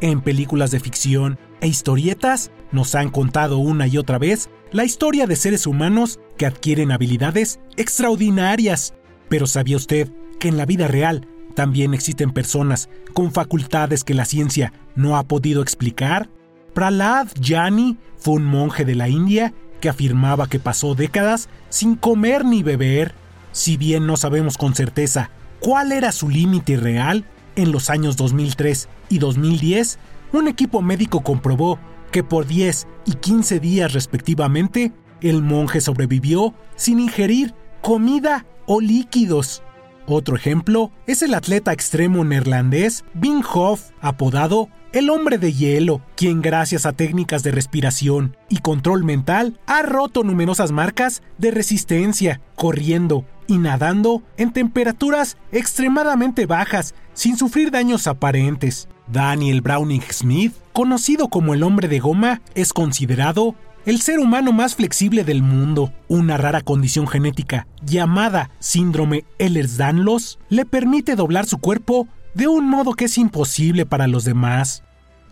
En 0.00 0.22
películas 0.22 0.70
de 0.70 0.80
ficción 0.80 1.38
e 1.60 1.68
historietas 1.68 2.52
nos 2.72 2.94
han 2.94 3.10
contado 3.10 3.58
una 3.58 3.86
y 3.86 3.98
otra 3.98 4.18
vez 4.18 4.48
la 4.72 4.86
historia 4.86 5.26
de 5.26 5.36
seres 5.36 5.66
humanos 5.66 6.20
que 6.38 6.46
adquieren 6.46 6.90
habilidades 6.90 7.60
extraordinarias. 7.76 8.94
Pero 9.28 9.46
¿sabía 9.46 9.76
usted 9.76 10.10
que 10.40 10.48
en 10.48 10.56
la 10.56 10.64
vida 10.64 10.88
real 10.88 11.28
también 11.54 11.94
existen 11.94 12.32
personas 12.32 12.88
con 13.12 13.32
facultades 13.32 14.04
que 14.04 14.14
la 14.14 14.24
ciencia 14.24 14.72
no 14.96 15.16
ha 15.16 15.22
podido 15.24 15.62
explicar. 15.62 16.28
Prahlad 16.74 17.28
Jani 17.40 17.96
fue 18.16 18.34
un 18.34 18.44
monje 18.44 18.84
de 18.84 18.94
la 18.94 19.08
India 19.08 19.54
que 19.80 19.88
afirmaba 19.88 20.48
que 20.48 20.58
pasó 20.58 20.94
décadas 20.94 21.48
sin 21.68 21.94
comer 21.94 22.44
ni 22.44 22.62
beber. 22.62 23.14
Si 23.52 23.76
bien 23.76 24.06
no 24.06 24.16
sabemos 24.16 24.58
con 24.58 24.74
certeza 24.74 25.30
cuál 25.60 25.92
era 25.92 26.10
su 26.10 26.28
límite 26.28 26.76
real, 26.76 27.24
en 27.56 27.70
los 27.70 27.90
años 27.90 28.16
2003 28.16 28.88
y 29.08 29.18
2010, 29.18 29.98
un 30.32 30.48
equipo 30.48 30.82
médico 30.82 31.22
comprobó 31.22 31.78
que 32.10 32.24
por 32.24 32.46
10 32.46 32.86
y 33.06 33.12
15 33.12 33.60
días 33.60 33.92
respectivamente, 33.92 34.92
el 35.20 35.42
monje 35.42 35.80
sobrevivió 35.80 36.54
sin 36.76 37.00
ingerir 37.00 37.54
comida 37.80 38.46
o 38.66 38.80
líquidos. 38.80 39.62
Otro 40.06 40.36
ejemplo 40.36 40.90
es 41.06 41.22
el 41.22 41.32
atleta 41.32 41.72
extremo 41.72 42.24
neerlandés 42.24 43.04
Bing 43.14 43.42
Hoff, 43.54 43.90
apodado 44.00 44.68
el 44.92 45.10
hombre 45.10 45.38
de 45.38 45.52
hielo, 45.52 46.02
quien 46.14 46.42
gracias 46.42 46.86
a 46.86 46.92
técnicas 46.92 47.42
de 47.42 47.50
respiración 47.50 48.36
y 48.48 48.58
control 48.58 49.02
mental 49.02 49.58
ha 49.66 49.82
roto 49.82 50.22
numerosas 50.22 50.72
marcas 50.72 51.22
de 51.38 51.50
resistencia, 51.50 52.40
corriendo 52.54 53.24
y 53.46 53.58
nadando 53.58 54.22
en 54.36 54.52
temperaturas 54.52 55.36
extremadamente 55.52 56.46
bajas 56.46 56.94
sin 57.14 57.36
sufrir 57.36 57.70
daños 57.70 58.06
aparentes. 58.06 58.88
Daniel 59.08 59.62
Browning 59.62 60.02
Smith, 60.10 60.54
conocido 60.72 61.28
como 61.28 61.54
el 61.54 61.62
hombre 61.62 61.88
de 61.88 61.98
goma, 61.98 62.40
es 62.54 62.72
considerado 62.72 63.54
el 63.86 64.00
ser 64.00 64.18
humano 64.18 64.52
más 64.52 64.74
flexible 64.76 65.24
del 65.24 65.42
mundo, 65.42 65.92
una 66.08 66.36
rara 66.36 66.62
condición 66.62 67.06
genética 67.06 67.66
llamada 67.84 68.50
síndrome 68.58 69.24
Ehlers-Danlos, 69.38 70.38
le 70.48 70.64
permite 70.64 71.16
doblar 71.16 71.46
su 71.46 71.58
cuerpo 71.58 72.08
de 72.34 72.48
un 72.48 72.68
modo 72.68 72.94
que 72.94 73.04
es 73.04 73.18
imposible 73.18 73.84
para 73.84 74.06
los 74.06 74.24
demás. 74.24 74.82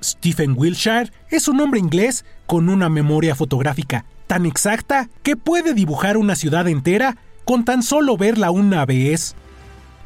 Stephen 0.02 0.54
Wilshire 0.56 1.10
es 1.30 1.48
un 1.48 1.60
hombre 1.60 1.80
inglés 1.80 2.24
con 2.46 2.68
una 2.68 2.88
memoria 2.88 3.34
fotográfica 3.34 4.04
tan 4.26 4.46
exacta 4.46 5.08
que 5.22 5.36
puede 5.36 5.74
dibujar 5.74 6.16
una 6.16 6.36
ciudad 6.36 6.68
entera 6.68 7.16
con 7.44 7.64
tan 7.64 7.82
solo 7.82 8.16
verla 8.16 8.50
una 8.50 8.84
vez. 8.84 9.34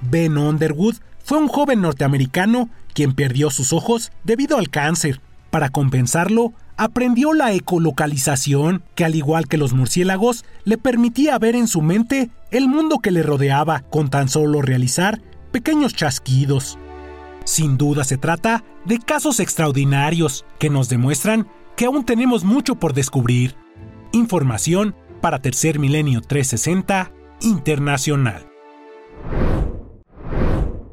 Ben 0.01 0.39
Underwood 0.39 0.97
fue 1.25 1.39
un 1.39 1.49
joven 1.49 1.81
norteamericano 1.81 2.69
quien 2.95 3.15
perdió 3.15 3.51
sus 3.51 3.73
ojos 3.73 4.13
debido 4.25 4.57
al 4.57 4.71
cáncer. 4.71 5.21
Para 5.51 5.69
compensarlo, 5.69 6.53
aprendió 6.77 7.33
la 7.33 7.53
ecolocalización, 7.53 8.83
que 8.95 9.05
al 9.05 9.15
igual 9.15 9.49
que 9.49 9.57
los 9.57 9.73
murciélagos, 9.73 10.45
le 10.65 10.79
permitía 10.79 11.39
ver 11.39 11.57
en 11.57 11.69
su 11.69 11.83
mente 11.83 12.31
el 12.51 12.69
mundo 12.69 12.99
que 12.99 13.11
le 13.11 13.23
rodeaba 13.23 13.81
con 13.91 14.11
tan 14.11 14.29
solo 14.29 14.63
realizar 14.63 15.23
pequeños 15.53 15.95
chasquidos. 15.95 16.79
Sin 17.45 17.79
duda 17.79 18.05
se 18.05 18.19
trata 18.19 18.65
de 18.85 18.99
casos 18.99 19.41
extraordinarios 19.41 20.45
que 20.59 20.71
nos 20.71 20.89
demuestran 20.89 21.49
que 21.77 21.87
aún 21.87 22.05
tenemos 22.05 22.45
mucho 22.45 22.77
por 22.77 22.93
descubrir. 22.93 23.55
Información 24.13 24.95
para 25.21 25.41
Tercer 25.41 25.79
Milenio 25.79 26.21
360 26.21 27.13
Internacional. 27.43 28.49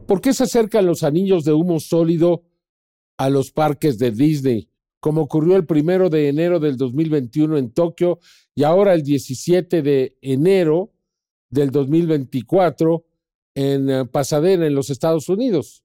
¿Por 0.08 0.22
qué 0.22 0.34
se 0.34 0.44
acercan 0.44 0.86
los 0.86 1.04
anillos 1.04 1.46
de 1.46 1.54
humo 1.54 1.80
sólido 1.80 2.44
a 3.18 3.30
los 3.30 3.52
parques 3.52 3.98
de 3.98 4.12
Disney? 4.12 4.70
Como 5.04 5.20
ocurrió 5.20 5.58
el 5.58 5.66
primero 5.66 6.10
de 6.10 6.30
enero 6.30 6.62
del 6.62 6.78
2021 6.78 7.58
en 7.58 7.72
Tokio 7.74 8.20
y 8.56 8.64
ahora 8.64 8.94
el 8.94 9.04
17 9.04 9.82
de 9.82 10.18
enero 10.22 10.94
del 11.50 11.72
2024 11.72 13.04
en 13.54 13.90
eh, 13.90 14.06
Pasadena, 14.06 14.66
en 14.66 14.74
los 14.74 14.90
Estados 14.90 15.28
Unidos. 15.28 15.84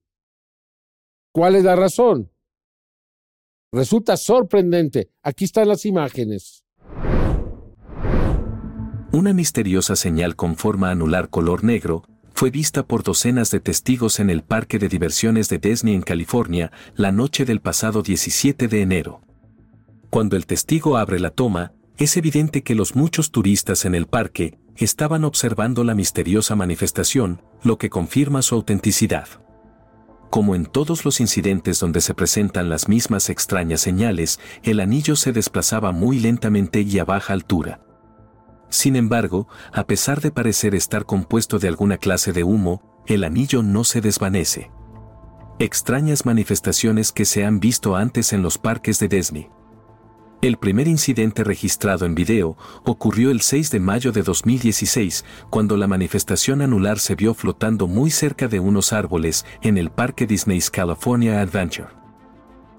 ¿Cuál 1.33 1.55
es 1.55 1.65
la 1.65 1.75
razón? 1.75 2.31
Resulta 3.73 4.15
sorprendente. 4.15 5.11
Aquí 5.21 5.43
están 5.43 5.67
las 5.67 5.85
imágenes. 5.85 6.63
Una 9.11 9.33
misteriosa 9.33 9.97
señal 9.97 10.37
con 10.37 10.55
forma 10.55 10.91
anular 10.91 11.29
color 11.29 11.65
negro 11.65 12.03
fue 12.39 12.51
vista 12.51 12.87
por 12.87 13.03
docenas 13.03 13.51
de 13.51 13.59
testigos 13.59 14.21
en 14.21 14.29
el 14.29 14.43
parque 14.43 14.79
de 14.79 14.87
diversiones 14.87 15.49
de 15.49 15.57
Disney 15.57 15.93
en 15.93 16.01
California 16.01 16.71
la 16.95 17.11
noche 17.11 17.43
del 17.43 17.59
pasado 17.59 18.01
17 18.01 18.69
de 18.69 18.81
enero. 18.81 19.19
Cuando 20.09 20.37
el 20.37 20.45
testigo 20.45 20.95
abre 20.95 21.19
la 21.19 21.31
toma, 21.31 21.73
es 21.97 22.15
evidente 22.15 22.63
que 22.63 22.75
los 22.75 22.95
muchos 22.95 23.31
turistas 23.31 23.83
en 23.83 23.93
el 23.93 24.05
parque 24.05 24.57
estaban 24.77 25.25
observando 25.25 25.83
la 25.83 25.95
misteriosa 25.95 26.55
manifestación, 26.55 27.41
lo 27.61 27.77
que 27.77 27.89
confirma 27.89 28.41
su 28.41 28.55
autenticidad. 28.55 29.27
Como 30.29 30.55
en 30.55 30.65
todos 30.65 31.03
los 31.03 31.19
incidentes 31.19 31.81
donde 31.81 31.99
se 31.99 32.13
presentan 32.13 32.69
las 32.69 32.87
mismas 32.87 33.29
extrañas 33.29 33.81
señales, 33.81 34.39
el 34.63 34.79
anillo 34.79 35.17
se 35.17 35.33
desplazaba 35.33 35.91
muy 35.91 36.19
lentamente 36.19 36.79
y 36.79 36.99
a 36.99 37.03
baja 37.03 37.33
altura. 37.33 37.81
Sin 38.69 38.95
embargo, 38.95 39.47
a 39.73 39.85
pesar 39.85 40.21
de 40.21 40.31
parecer 40.31 40.75
estar 40.75 41.05
compuesto 41.05 41.59
de 41.59 41.67
alguna 41.67 41.97
clase 41.97 42.33
de 42.33 42.43
humo, 42.43 42.81
el 43.07 43.23
anillo 43.23 43.63
no 43.63 43.83
se 43.83 44.01
desvanece. 44.01 44.71
Extrañas 45.57 46.25
manifestaciones 46.25 47.11
que 47.11 47.25
se 47.25 47.43
han 47.43 47.59
visto 47.59 47.95
antes 47.95 48.31
en 48.31 48.41
los 48.41 48.57
parques 48.57 48.99
de 48.99 49.07
Disney. 49.07 49.49
El 50.41 50.55
primer 50.55 50.87
incidente 50.87 51.43
registrado 51.43 52.05
en 52.05 52.15
video 52.15 52.55
ocurrió 52.85 53.29
el 53.29 53.41
6 53.41 53.71
de 53.71 53.81
mayo 53.81 54.13
de 54.13 54.23
2016, 54.23 55.25
cuando 55.49 55.75
la 55.75 55.87
manifestación 55.87 56.61
anular 56.61 56.99
se 56.99 57.15
vio 57.15 57.33
flotando 57.33 57.87
muy 57.87 58.09
cerca 58.09 58.47
de 58.47 58.61
unos 58.61 58.93
árboles 58.93 59.45
en 59.61 59.77
el 59.77 59.89
Parque 59.89 60.25
Disney's 60.27 60.69
California 60.69 61.41
Adventure. 61.41 61.89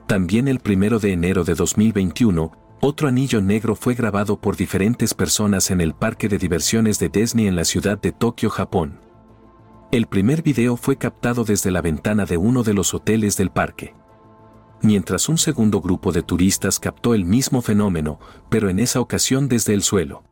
También 0.07 0.49
el 0.49 0.59
1 0.65 1.01
de 1.01 1.13
enero 1.13 1.45
de 1.45 1.55
2021, 1.55 2.51
otro 2.81 3.09
anillo 3.09 3.43
negro 3.43 3.75
fue 3.77 3.95
grabado 3.95 4.41
por 4.41 4.57
diferentes 4.57 5.13
personas 5.13 5.71
en 5.71 5.83
el 5.83 5.95
parque 5.95 6.29
de 6.29 6.39
diversiones 6.39 6.99
de 6.99 7.11
Disney 7.11 7.47
en 7.47 7.55
la 7.55 7.65
ciudad 7.65 8.01
de 8.01 8.11
Tokio, 8.11 8.49
Japón. 8.49 8.99
El 9.93 10.07
primer 10.07 10.43
video 10.43 10.77
fue 10.77 10.97
captado 10.97 11.45
desde 11.45 11.71
la 11.71 11.83
ventana 11.83 12.25
de 12.25 12.39
uno 12.39 12.63
de 12.63 12.73
los 12.73 12.95
hoteles 12.95 13.37
del 13.37 13.51
parque. 13.51 13.95
Mientras 14.83 15.29
un 15.29 15.37
segundo 15.37 15.83
grupo 15.83 16.11
de 16.11 16.23
turistas 16.23 16.81
captó 16.81 17.13
el 17.13 17.27
mismo 17.27 17.61
fenómeno, 17.61 18.19
pero 18.49 18.71
en 18.71 18.79
esa 18.79 19.01
ocasión 19.01 19.47
desde 19.49 19.75
el 19.75 19.83
suelo. 19.83 20.25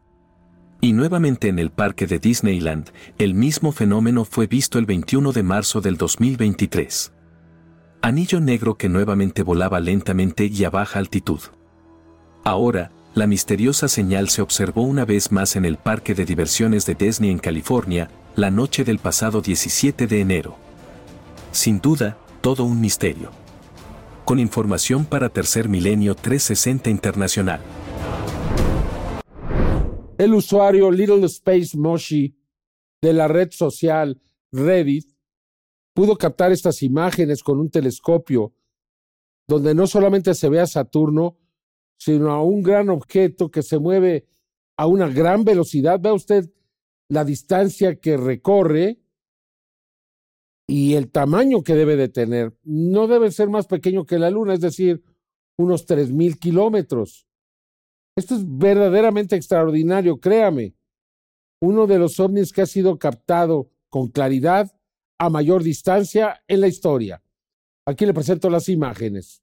Y 0.80 0.94
nuevamente 0.94 1.48
en 1.48 1.58
el 1.58 1.70
parque 1.70 2.06
de 2.06 2.18
Disneyland, 2.18 2.92
el 3.18 3.34
mismo 3.34 3.72
fenómeno 3.72 4.24
fue 4.24 4.46
visto 4.46 4.78
el 4.78 4.86
21 4.86 5.32
de 5.32 5.42
marzo 5.42 5.82
del 5.82 5.98
2023. 5.98 7.12
Anillo 8.00 8.40
negro 8.40 8.76
que 8.76 8.88
nuevamente 8.88 9.42
volaba 9.42 9.80
lentamente 9.80 10.46
y 10.46 10.64
a 10.64 10.70
baja 10.70 10.98
altitud. 10.98 11.40
Ahora, 12.48 12.90
la 13.14 13.26
misteriosa 13.26 13.88
señal 13.88 14.30
se 14.30 14.40
observó 14.40 14.80
una 14.80 15.04
vez 15.04 15.30
más 15.32 15.54
en 15.54 15.66
el 15.66 15.76
parque 15.76 16.14
de 16.14 16.24
diversiones 16.24 16.86
de 16.86 16.94
Disney 16.94 17.30
en 17.30 17.38
California, 17.38 18.08
la 18.36 18.50
noche 18.50 18.84
del 18.84 18.98
pasado 18.98 19.42
17 19.42 20.06
de 20.06 20.20
enero. 20.22 20.56
Sin 21.52 21.78
duda, 21.78 22.16
todo 22.40 22.64
un 22.64 22.80
misterio. 22.80 23.32
Con 24.24 24.38
información 24.38 25.04
para 25.04 25.28
Tercer 25.28 25.68
Milenio 25.68 26.14
360 26.14 26.88
Internacional. 26.88 27.60
El 30.16 30.32
usuario 30.32 30.90
Little 30.90 31.26
Space 31.26 31.76
Moshi 31.76 32.34
de 33.02 33.12
la 33.12 33.28
red 33.28 33.50
social 33.50 34.18
Reddit 34.52 35.04
pudo 35.92 36.16
captar 36.16 36.50
estas 36.52 36.82
imágenes 36.82 37.42
con 37.42 37.60
un 37.60 37.68
telescopio 37.68 38.54
donde 39.46 39.74
no 39.74 39.86
solamente 39.86 40.32
se 40.32 40.48
ve 40.48 40.60
a 40.60 40.66
Saturno, 40.66 41.36
sino 41.98 42.32
a 42.32 42.42
un 42.42 42.62
gran 42.62 42.88
objeto 42.88 43.50
que 43.50 43.62
se 43.62 43.78
mueve 43.78 44.26
a 44.76 44.86
una 44.86 45.08
gran 45.08 45.44
velocidad. 45.44 46.00
Vea 46.00 46.14
usted 46.14 46.50
la 47.08 47.24
distancia 47.24 47.96
que 47.96 48.16
recorre 48.16 49.00
y 50.66 50.94
el 50.94 51.10
tamaño 51.10 51.62
que 51.62 51.74
debe 51.74 51.96
de 51.96 52.08
tener. 52.08 52.56
No 52.62 53.08
debe 53.08 53.30
ser 53.30 53.48
más 53.48 53.66
pequeño 53.66 54.06
que 54.06 54.18
la 54.18 54.30
Luna, 54.30 54.54
es 54.54 54.60
decir, 54.60 55.02
unos 55.56 55.86
tres 55.86 56.12
mil 56.12 56.38
kilómetros. 56.38 57.26
Esto 58.16 58.36
es 58.36 58.42
verdaderamente 58.46 59.36
extraordinario, 59.36 60.18
créame. 60.18 60.74
Uno 61.60 61.86
de 61.86 61.98
los 61.98 62.20
ovnis 62.20 62.52
que 62.52 62.62
ha 62.62 62.66
sido 62.66 62.98
captado 62.98 63.70
con 63.88 64.08
claridad 64.08 64.70
a 65.18 65.30
mayor 65.30 65.62
distancia 65.62 66.42
en 66.46 66.60
la 66.60 66.68
historia. 66.68 67.22
Aquí 67.84 68.06
le 68.06 68.14
presento 68.14 68.50
las 68.50 68.68
imágenes. 68.68 69.42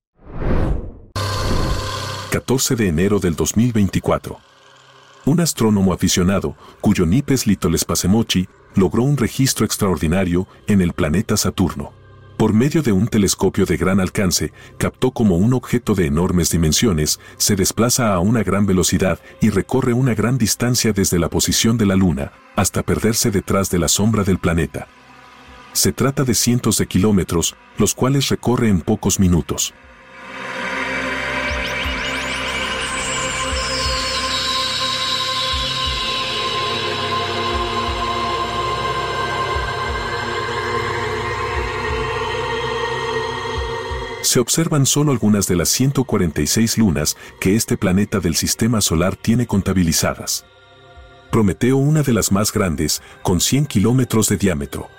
14 2.36 2.76
de 2.76 2.90
enero 2.90 3.20
del 3.20 3.34
2024. 3.34 4.38
Un 5.24 5.40
astrónomo 5.40 5.94
aficionado, 5.94 6.58
cuyo 6.82 7.06
NIP 7.06 7.32
es 7.32 7.48
Litolespasemochi, 7.48 8.50
logró 8.76 9.04
un 9.04 9.16
registro 9.16 9.66
extraordinario 9.66 10.46
en 10.68 10.82
el 10.82 10.92
planeta 10.92 11.38
Saturno. 11.38 11.94
Por 12.36 12.52
medio 12.52 12.82
de 12.82 12.92
un 12.92 13.08
telescopio 13.08 13.66
de 13.66 13.78
gran 13.78 14.02
alcance, 14.02 14.52
captó 14.78 15.12
como 15.12 15.38
un 15.38 15.54
objeto 15.54 15.96
de 15.96 16.08
enormes 16.08 16.50
dimensiones 16.50 17.22
se 17.38 17.56
desplaza 17.56 18.14
a 18.14 18.20
una 18.20 18.44
gran 18.44 18.66
velocidad 18.66 19.18
y 19.40 19.50
recorre 19.50 19.94
una 19.94 20.14
gran 20.14 20.38
distancia 20.38 20.92
desde 20.92 21.20
la 21.20 21.30
posición 21.30 21.78
de 21.78 21.86
la 21.86 21.96
Luna 21.96 22.34
hasta 22.58 22.84
perderse 22.84 23.32
detrás 23.32 23.70
de 23.70 23.80
la 23.80 23.88
sombra 23.88 24.26
del 24.26 24.40
planeta. 24.40 24.90
Se 25.72 25.94
trata 25.94 26.26
de 26.26 26.34
cientos 26.34 26.80
de 26.80 26.86
kilómetros, 26.86 27.56
los 27.78 27.96
cuales 27.96 28.28
recorre 28.28 28.68
en 28.68 28.82
pocos 28.82 29.22
minutos. 29.22 29.74
Se 44.36 44.42
observan 44.42 44.86
solo 44.86 45.14
algunas 45.14 45.48
de 45.48 45.56
las 45.56 45.70
146 45.70 46.78
lunas 46.78 47.16
que 47.40 47.56
este 47.56 47.78
planeta 47.78 48.20
del 48.20 48.36
sistema 48.36 48.82
solar 48.82 49.16
tiene 49.16 49.48
contabilizadas. 49.48 50.46
Prometeo 51.32 51.78
una 51.78 52.04
de 52.04 52.12
las 52.12 52.34
más 52.34 52.52
grandes, 52.52 53.02
con 53.24 53.40
100 53.40 53.66
kilómetros 53.66 54.28
de 54.28 54.36
diámetro. 54.36 54.90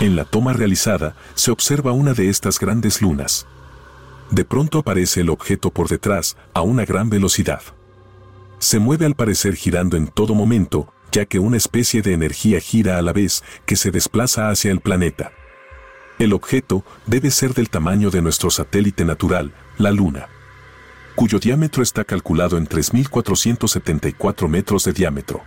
En 0.00 0.14
la 0.14 0.24
toma 0.24 0.52
realizada, 0.52 1.16
se 1.34 1.50
observa 1.50 1.90
una 1.90 2.14
de 2.14 2.28
estas 2.28 2.60
grandes 2.60 3.02
lunas. 3.02 3.48
De 4.30 4.44
pronto 4.44 4.78
aparece 4.78 5.22
el 5.22 5.28
objeto 5.28 5.70
por 5.70 5.88
detrás, 5.88 6.36
a 6.54 6.60
una 6.60 6.84
gran 6.84 7.10
velocidad. 7.10 7.62
Se 8.60 8.78
mueve 8.78 9.06
al 9.06 9.16
parecer 9.16 9.56
girando 9.56 9.96
en 9.96 10.06
todo 10.06 10.36
momento, 10.36 10.92
ya 11.10 11.24
que 11.26 11.40
una 11.40 11.56
especie 11.56 12.00
de 12.00 12.12
energía 12.12 12.60
gira 12.60 12.96
a 12.98 13.02
la 13.02 13.12
vez 13.12 13.42
que 13.66 13.74
se 13.74 13.90
desplaza 13.90 14.50
hacia 14.50 14.70
el 14.70 14.78
planeta. 14.78 15.32
El 16.20 16.32
objeto 16.32 16.84
debe 17.06 17.32
ser 17.32 17.52
del 17.52 17.68
tamaño 17.68 18.10
de 18.10 18.22
nuestro 18.22 18.50
satélite 18.50 19.04
natural, 19.04 19.52
la 19.78 19.90
Luna, 19.90 20.28
cuyo 21.16 21.40
diámetro 21.40 21.82
está 21.82 22.04
calculado 22.04 22.56
en 22.56 22.68
3.474 22.68 24.46
metros 24.46 24.84
de 24.84 24.92
diámetro. 24.92 25.42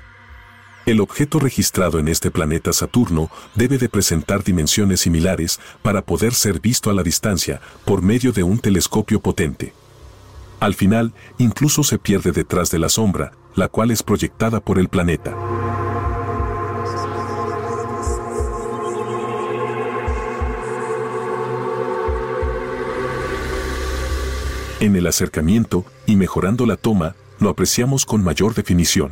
El 0.86 0.99
objeto 0.99 1.38
registrado 1.38 1.99
en 1.99 2.07
este 2.07 2.32
planeta 2.32 2.73
Saturno 2.73 3.29
debe 3.53 3.77
de 3.77 3.88
presentar 3.88 4.43
dimensiones 4.43 5.01
similares 5.01 5.59
para 5.84 6.01
poder 6.01 6.34
ser 6.34 6.59
visto 6.59 6.89
a 6.89 6.93
la 6.93 7.03
distancia 7.03 7.61
por 7.86 8.01
medio 8.01 8.32
de 8.32 8.41
un 8.41 8.57
telescopio 8.57 9.21
potente. 9.21 9.73
Al 10.59 10.73
final, 10.73 11.13
incluso 11.38 11.84
se 11.84 11.99
pierde 11.99 12.32
detrás 12.32 12.71
de 12.71 12.79
la 12.79 12.89
sombra, 12.89 13.32
la 13.53 13.67
cual 13.67 13.91
es 13.91 14.01
proyectada 14.01 14.59
por 14.59 14.79
el 14.79 14.89
planeta. 14.89 15.36
En 24.79 24.95
el 24.95 25.05
acercamiento, 25.05 25.86
y 26.07 26.15
mejorando 26.15 26.65
la 26.65 26.75
toma, 26.75 27.15
lo 27.38 27.49
apreciamos 27.49 28.07
con 28.07 28.23
mayor 28.23 28.55
definición 28.55 29.11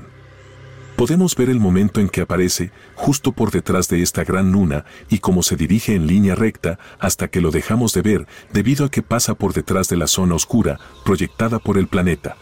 podemos 1.00 1.34
ver 1.34 1.50
el 1.50 1.62
momento 1.62 2.02
en 2.02 2.10
que 2.10 2.20
aparece 2.20 2.74
justo 2.94 3.32
por 3.32 3.52
detrás 3.52 3.88
de 3.88 4.02
esta 4.02 4.26
gran 4.26 4.52
luna 4.52 4.84
y 5.10 5.20
cómo 5.20 5.44
se 5.44 5.56
dirige 5.56 5.96
en 5.96 6.08
línea 6.08 6.36
recta 6.36 6.78
hasta 7.00 7.30
que 7.30 7.40
lo 7.40 7.52
dejamos 7.52 7.94
de 7.94 8.02
ver 8.02 8.28
debido 8.52 8.84
a 8.84 8.92
que 8.92 9.02
pasa 9.02 9.34
por 9.34 9.54
detrás 9.54 9.88
de 9.88 9.96
la 9.96 10.08
zona 10.08 10.36
oscura 10.36 10.78
proyectada 11.06 11.60
por 11.60 11.78
el 11.78 11.88
planeta. 11.88 12.36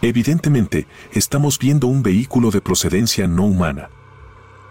Evidentemente, 0.00 0.86
estamos 1.12 1.58
viendo 1.58 1.86
un 1.86 2.02
vehículo 2.02 2.50
de 2.50 2.62
procedencia 2.62 3.26
no 3.26 3.44
humana. 3.44 3.90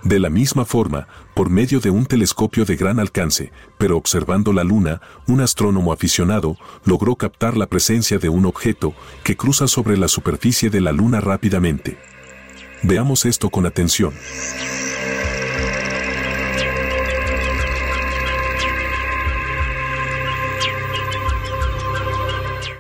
De 0.04 0.18
la 0.18 0.32
misma 0.32 0.66
forma, 0.66 1.08
por 1.36 1.52
medio 1.52 1.80
de 1.80 1.92
un 1.92 2.08
telescopio 2.08 2.66
de 2.66 2.76
gran 2.76 3.00
alcance, 3.00 3.52
pero 3.78 3.98
observando 3.98 4.52
la 4.52 4.64
Luna, 4.64 5.00
un 5.28 5.42
astrónomo 5.42 5.94
aficionado 5.94 6.58
logró 6.86 7.16
captar 7.18 7.56
la 7.56 7.68
presencia 7.68 8.18
de 8.18 8.30
un 8.30 8.48
objeto 8.48 8.96
que 9.24 9.38
cruza 9.38 9.68
sobre 9.68 9.96
la 9.96 10.08
superficie 10.08 10.72
de 10.72 10.82
la 10.82 10.92
Luna 10.92 11.22
rápidamente. 11.22 12.15
Veamos 12.88 13.26
esto 13.26 13.50
con 13.50 13.66
atención. 13.66 14.14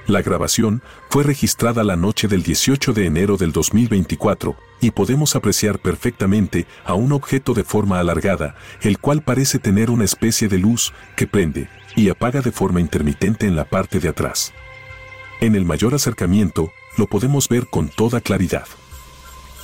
La 0.05 0.21
grabación 0.21 0.83
fue 1.09 1.23
registrada 1.23 1.83
la 1.83 1.95
noche 1.95 2.27
del 2.27 2.43
18 2.43 2.93
de 2.93 3.07
enero 3.07 3.37
del 3.37 3.51
2024 3.51 4.55
y 4.79 4.91
podemos 4.91 5.35
apreciar 5.35 5.79
perfectamente 5.79 6.67
a 6.85 6.93
un 6.93 7.11
objeto 7.11 7.55
de 7.55 7.63
forma 7.63 7.99
alargada, 7.99 8.53
el 8.83 8.99
cual 8.99 9.23
parece 9.23 9.57
tener 9.57 9.89
una 9.89 10.05
especie 10.05 10.47
de 10.47 10.59
luz 10.59 10.93
que 11.15 11.25
prende 11.25 11.67
y 11.95 12.09
apaga 12.09 12.41
de 12.41 12.51
forma 12.51 12.79
intermitente 12.79 13.47
en 13.47 13.55
la 13.55 13.65
parte 13.65 13.99
de 13.99 14.09
atrás. 14.09 14.53
En 15.41 15.55
el 15.55 15.65
mayor 15.65 15.95
acercamiento, 15.95 16.71
lo 16.95 17.07
podemos 17.07 17.49
ver 17.49 17.65
con 17.65 17.89
toda 17.89 18.21
claridad 18.21 18.67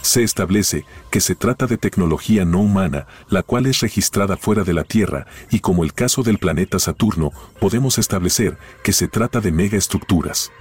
se 0.02 0.24
establece 0.24 0.86
que 1.10 1.22
se 1.22 1.36
trata 1.36 1.68
de 1.68 1.78
tecnología 1.78 2.46
no 2.46 2.60
humana, 2.60 3.08
la 3.30 3.44
cual 3.44 3.66
es 3.66 3.80
registrada 3.82 4.38
fuera 4.38 4.64
de 4.64 4.74
la 4.74 4.84
Tierra, 4.84 5.28
y 5.50 5.60
como 5.60 5.84
el 5.84 5.94
caso 5.94 6.24
del 6.24 6.38
planeta 6.38 6.80
Saturno, 6.80 7.32
podemos 7.60 7.98
establecer 7.98 8.58
que 8.84 8.94
se 8.94 9.08
trata 9.08 9.42
de 9.42 9.52
megaestructuras. 9.52 10.52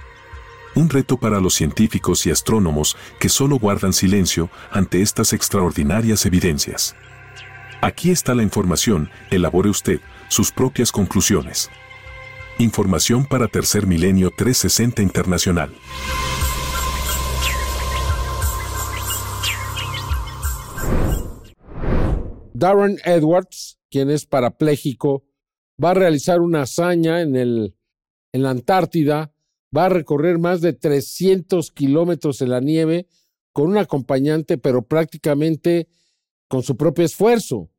Un 0.73 0.89
reto 0.89 1.17
para 1.17 1.41
los 1.41 1.55
científicos 1.55 2.25
y 2.25 2.31
astrónomos 2.31 2.95
que 3.19 3.29
solo 3.29 3.59
guardan 3.59 3.93
silencio 3.93 4.49
ante 4.71 5.01
estas 5.01 5.33
extraordinarias 5.33 6.25
evidencias. 6.25 6.95
Aquí 7.81 8.11
está 8.11 8.35
la 8.35 8.43
información, 8.43 9.09
elabore 9.31 9.69
usted 9.69 9.99
sus 10.29 10.51
propias 10.51 10.91
conclusiones. 10.91 11.69
Información 12.57 13.25
para 13.25 13.47
Tercer 13.47 13.87
Milenio 13.87 14.29
360 14.29 15.01
Internacional. 15.01 15.73
Darren 22.61 22.99
Edwards, 23.05 23.79
quien 23.89 24.11
es 24.11 24.27
parapléjico, 24.27 25.23
va 25.83 25.91
a 25.91 25.95
realizar 25.95 26.41
una 26.41 26.61
hazaña 26.61 27.21
en, 27.21 27.35
el, 27.35 27.75
en 28.31 28.43
la 28.43 28.51
Antártida, 28.51 29.33
va 29.75 29.85
a 29.85 29.89
recorrer 29.89 30.37
más 30.37 30.61
de 30.61 30.73
300 30.73 31.71
kilómetros 31.71 32.39
en 32.43 32.51
la 32.51 32.59
nieve 32.59 33.07
con 33.51 33.67
un 33.67 33.79
acompañante, 33.79 34.59
pero 34.59 34.83
prácticamente 34.83 35.89
con 36.47 36.61
su 36.61 36.77
propio 36.77 37.03
esfuerzo 37.03 37.71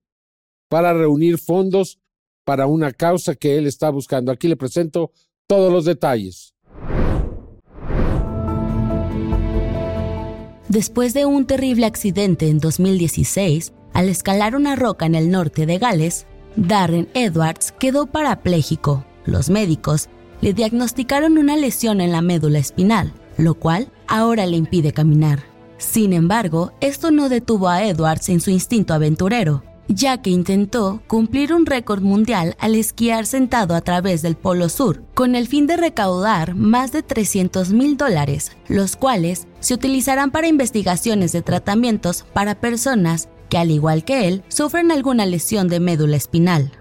para 0.69 0.93
reunir 0.93 1.39
fondos 1.39 2.01
para 2.45 2.67
una 2.67 2.91
causa 2.91 3.37
que 3.37 3.59
él 3.59 3.69
está 3.69 3.89
buscando. 3.89 4.33
Aquí 4.33 4.49
le 4.49 4.57
presento 4.57 5.13
todos 5.47 5.73
los 5.73 5.85
detalles. 5.85 6.57
Después 10.69 11.15
de 11.15 11.25
un 11.27 11.47
terrible 11.47 11.87
accidente 11.87 12.49
en 12.49 12.59
2016, 12.59 13.75
al 13.93 14.09
escalar 14.09 14.57
una 14.57 14.77
roca 14.77 15.07
en 15.07 15.15
el 15.15 15.31
norte 15.31 15.67
de 15.67 15.79
Gales, 15.79 16.27
Darren 16.57 17.09
Edwards 17.15 17.73
quedó 17.73 18.07
parapléjico. 18.07 19.05
Los 19.25 19.51
médicos 19.51 20.09
le 20.41 20.53
diagnosticaron 20.53 21.39
una 21.39 21.57
lesión 21.57 22.01
en 22.01 22.13
la 22.13 22.23
médula 22.23 22.59
espinal, 22.59 23.13
lo 23.39 23.55
cual 23.55 23.89
ahora 24.09 24.47
le 24.47 24.57
impide 24.57 24.93
caminar. 24.93 25.45
Sin 25.79 26.13
embargo, 26.13 26.73
esto 26.81 27.11
no 27.11 27.29
detuvo 27.29 27.69
a 27.69 27.85
Edwards 27.85 28.29
en 28.29 28.41
su 28.41 28.51
instinto 28.51 28.95
aventurero 28.95 29.63
ya 29.89 30.19
que 30.23 30.31
intentó 30.31 31.03
cumplir 31.07 31.53
un 31.53 31.67
récord 31.67 32.03
mundial 32.03 32.57
al 32.59 32.75
esquiar 32.75 33.27
sentado 33.27 33.75
a 33.75 33.81
través 33.81 34.23
del 34.23 34.37
Polo 34.37 34.69
Sur, 34.69 35.03
con 35.15 35.35
el 35.35 35.49
fin 35.49 35.67
de 35.67 35.77
recaudar 35.77 36.55
más 36.55 36.93
de 36.93 37.03
300 37.03 37.73
mil 37.73 37.97
dólares, 37.97 38.53
los 38.69 38.97
cuales 38.97 39.47
se 39.61 39.75
utilizarán 39.75 40.31
para 40.31 40.49
investigaciones 40.49 41.33
de 41.33 41.43
tratamientos 41.43 42.25
para 42.33 42.61
personas 42.61 43.29
que, 43.53 43.59
al 43.59 43.71
igual 43.71 44.03
que 44.03 44.29
él, 44.29 44.43
sufren 44.49 44.91
alguna 44.91 45.27
lesión 45.27 45.69
de 45.69 45.79
médula 45.79 46.17
espinal. 46.17 46.73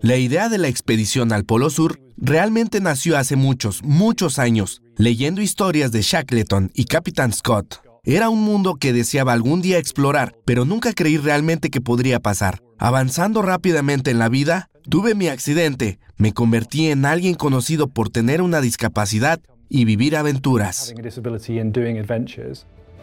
La 0.00 0.16
idea 0.16 0.48
de 0.48 0.56
la 0.56 0.68
expedición 0.68 1.32
al 1.32 1.44
Polo 1.44 1.68
Sur 1.68 2.00
realmente 2.16 2.80
nació 2.80 3.18
hace 3.18 3.36
muchos, 3.36 3.84
muchos 3.84 4.38
años, 4.38 4.80
leyendo 4.96 5.42
historias 5.42 5.92
de 5.92 6.00
Shackleton 6.00 6.70
y 6.72 6.86
Capitán 6.86 7.30
Scott. 7.34 7.82
Era 8.04 8.30
un 8.30 8.40
mundo 8.40 8.76
que 8.76 8.94
deseaba 8.94 9.34
algún 9.34 9.60
día 9.60 9.76
explorar, 9.76 10.34
pero 10.46 10.64
nunca 10.64 10.94
creí 10.94 11.18
realmente 11.18 11.68
que 11.68 11.82
podría 11.82 12.18
pasar. 12.18 12.62
Avanzando 12.78 13.42
rápidamente 13.42 14.12
en 14.12 14.18
la 14.18 14.30
vida, 14.30 14.70
tuve 14.88 15.14
mi 15.14 15.28
accidente, 15.28 15.98
me 16.16 16.32
convertí 16.32 16.88
en 16.88 17.04
alguien 17.04 17.34
conocido 17.34 17.88
por 17.88 18.08
tener 18.08 18.40
una 18.40 18.62
discapacidad 18.62 19.40
y 19.68 19.84
vivir 19.84 20.16
aventuras. 20.16 20.94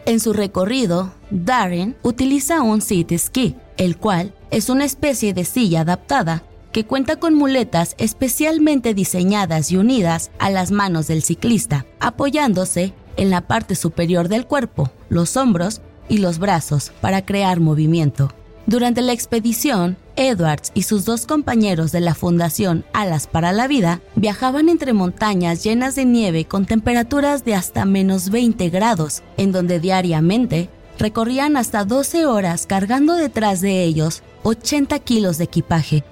En 0.06 0.20
su 0.20 0.34
recorrido, 0.34 1.12
Darren 1.30 1.96
utiliza 2.02 2.60
un 2.60 2.82
seat 2.82 3.12
ski, 3.16 3.56
el 3.78 3.96
cual 3.96 4.34
es 4.50 4.68
una 4.68 4.84
especie 4.84 5.32
de 5.32 5.44
silla 5.44 5.80
adaptada 5.80 6.42
que 6.72 6.84
cuenta 6.84 7.16
con 7.16 7.34
muletas 7.34 7.94
especialmente 7.98 8.92
diseñadas 8.92 9.70
y 9.70 9.78
unidas 9.78 10.30
a 10.38 10.50
las 10.50 10.72
manos 10.72 11.06
del 11.06 11.22
ciclista, 11.22 11.86
apoyándose 12.00 12.92
en 13.16 13.30
la 13.30 13.42
parte 13.46 13.76
superior 13.76 14.28
del 14.28 14.46
cuerpo, 14.46 14.90
los 15.08 15.38
hombros 15.38 15.80
y 16.08 16.18
los 16.18 16.38
brazos 16.38 16.92
para 17.00 17.24
crear 17.24 17.60
movimiento. 17.60 18.30
Durante 18.66 19.02
la 19.02 19.12
expedición, 19.12 19.98
Edwards 20.16 20.72
y 20.72 20.84
sus 20.84 21.04
dos 21.04 21.26
compañeros 21.26 21.92
de 21.92 22.00
la 22.00 22.14
Fundación 22.14 22.86
Alas 22.94 23.26
para 23.26 23.52
la 23.52 23.68
Vida 23.68 24.00
viajaban 24.16 24.70
entre 24.70 24.94
montañas 24.94 25.62
llenas 25.62 25.96
de 25.96 26.06
nieve 26.06 26.46
con 26.46 26.64
temperaturas 26.64 27.44
de 27.44 27.54
hasta 27.54 27.84
menos 27.84 28.30
20 28.30 28.70
grados, 28.70 29.22
en 29.36 29.52
donde 29.52 29.80
diariamente 29.80 30.70
recorrían 30.98 31.56
hasta 31.56 31.84
12 31.84 32.26
horas 32.26 32.66
cargando 32.66 33.14
detrás 33.14 33.60
de 33.60 33.84
ellos 33.84 34.22
80 34.44 34.98
kilos 35.00 35.38
de 35.38 35.44
equipaje. 35.44 36.04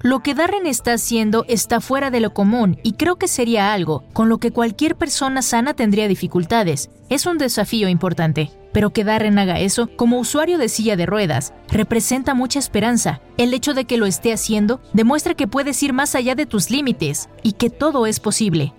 Lo 0.00 0.20
que 0.20 0.34
Darren 0.34 0.66
está 0.66 0.92
haciendo 0.92 1.44
está 1.48 1.80
fuera 1.80 2.10
de 2.10 2.20
lo 2.20 2.34
común 2.34 2.78
y 2.82 2.92
creo 2.92 3.16
que 3.16 3.28
sería 3.28 3.72
algo 3.72 4.04
con 4.12 4.28
lo 4.28 4.38
que 4.38 4.50
cualquier 4.50 4.96
persona 4.96 5.40
sana 5.42 5.74
tendría 5.74 6.08
dificultades. 6.08 6.90
Es 7.08 7.26
un 7.26 7.38
desafío 7.38 7.88
importante. 7.88 8.50
Pero 8.72 8.90
que 8.90 9.04
Darren 9.04 9.38
haga 9.38 9.60
eso, 9.60 9.88
como 9.96 10.18
usuario 10.18 10.58
de 10.58 10.68
silla 10.68 10.96
de 10.96 11.06
ruedas, 11.06 11.52
representa 11.68 12.34
mucha 12.34 12.58
esperanza. 12.58 13.20
El 13.36 13.54
hecho 13.54 13.72
de 13.72 13.84
que 13.84 13.98
lo 13.98 14.04
esté 14.04 14.32
haciendo 14.32 14.80
demuestra 14.92 15.34
que 15.34 15.46
puedes 15.46 15.80
ir 15.84 15.92
más 15.92 16.16
allá 16.16 16.34
de 16.34 16.46
tus 16.46 16.70
límites 16.70 17.28
y 17.44 17.52
que 17.52 17.70
todo 17.70 18.06
es 18.06 18.18
posible. 18.18 18.72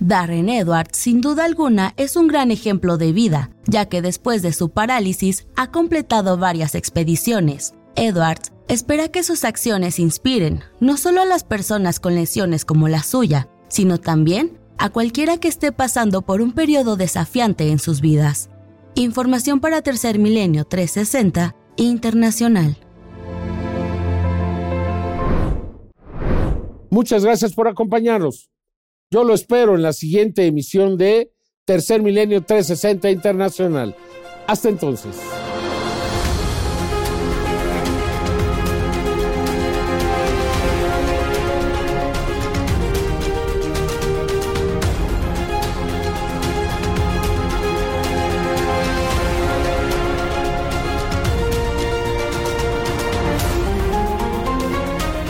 Darren 0.00 0.48
Edwards, 0.48 0.98
sin 0.98 1.20
duda 1.20 1.44
alguna, 1.44 1.94
es 1.96 2.16
un 2.16 2.26
gran 2.26 2.50
ejemplo 2.50 2.98
de 2.98 3.12
vida, 3.12 3.50
ya 3.66 3.86
que 3.86 4.02
después 4.02 4.42
de 4.42 4.52
su 4.52 4.68
parálisis 4.68 5.46
ha 5.56 5.70
completado 5.70 6.36
varias 6.36 6.74
expediciones. 6.74 7.74
Edwards 7.94 8.52
espera 8.68 9.08
que 9.08 9.22
sus 9.22 9.44
acciones 9.44 9.98
inspiren 9.98 10.62
no 10.80 10.96
solo 10.98 11.22
a 11.22 11.24
las 11.24 11.44
personas 11.44 11.98
con 11.98 12.14
lesiones 12.14 12.64
como 12.64 12.88
la 12.88 13.02
suya, 13.02 13.48
sino 13.68 13.98
también 13.98 14.58
a 14.76 14.90
cualquiera 14.90 15.38
que 15.38 15.48
esté 15.48 15.72
pasando 15.72 16.22
por 16.22 16.42
un 16.42 16.52
periodo 16.52 16.96
desafiante 16.96 17.70
en 17.70 17.78
sus 17.78 18.02
vidas. 18.02 18.50
Información 18.94 19.60
para 19.60 19.80
Tercer 19.82 20.18
Milenio 20.18 20.64
360 20.64 21.54
Internacional. 21.76 22.76
Muchas 26.90 27.24
gracias 27.24 27.54
por 27.54 27.68
acompañarnos. 27.68 28.50
Yo 29.10 29.22
lo 29.22 29.34
espero 29.34 29.76
en 29.76 29.82
la 29.82 29.92
siguiente 29.92 30.46
emisión 30.46 30.98
de 30.98 31.30
Tercer 31.64 32.02
Milenio 32.02 32.42
360 32.42 33.10
Internacional. 33.10 33.94
Hasta 34.48 34.68
entonces. 34.68 35.16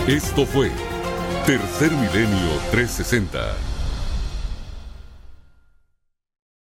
Esto 0.08 0.46
fue 0.46 0.70
Tercer 1.46 1.92
Milenio 1.92 2.58
360 2.72 3.75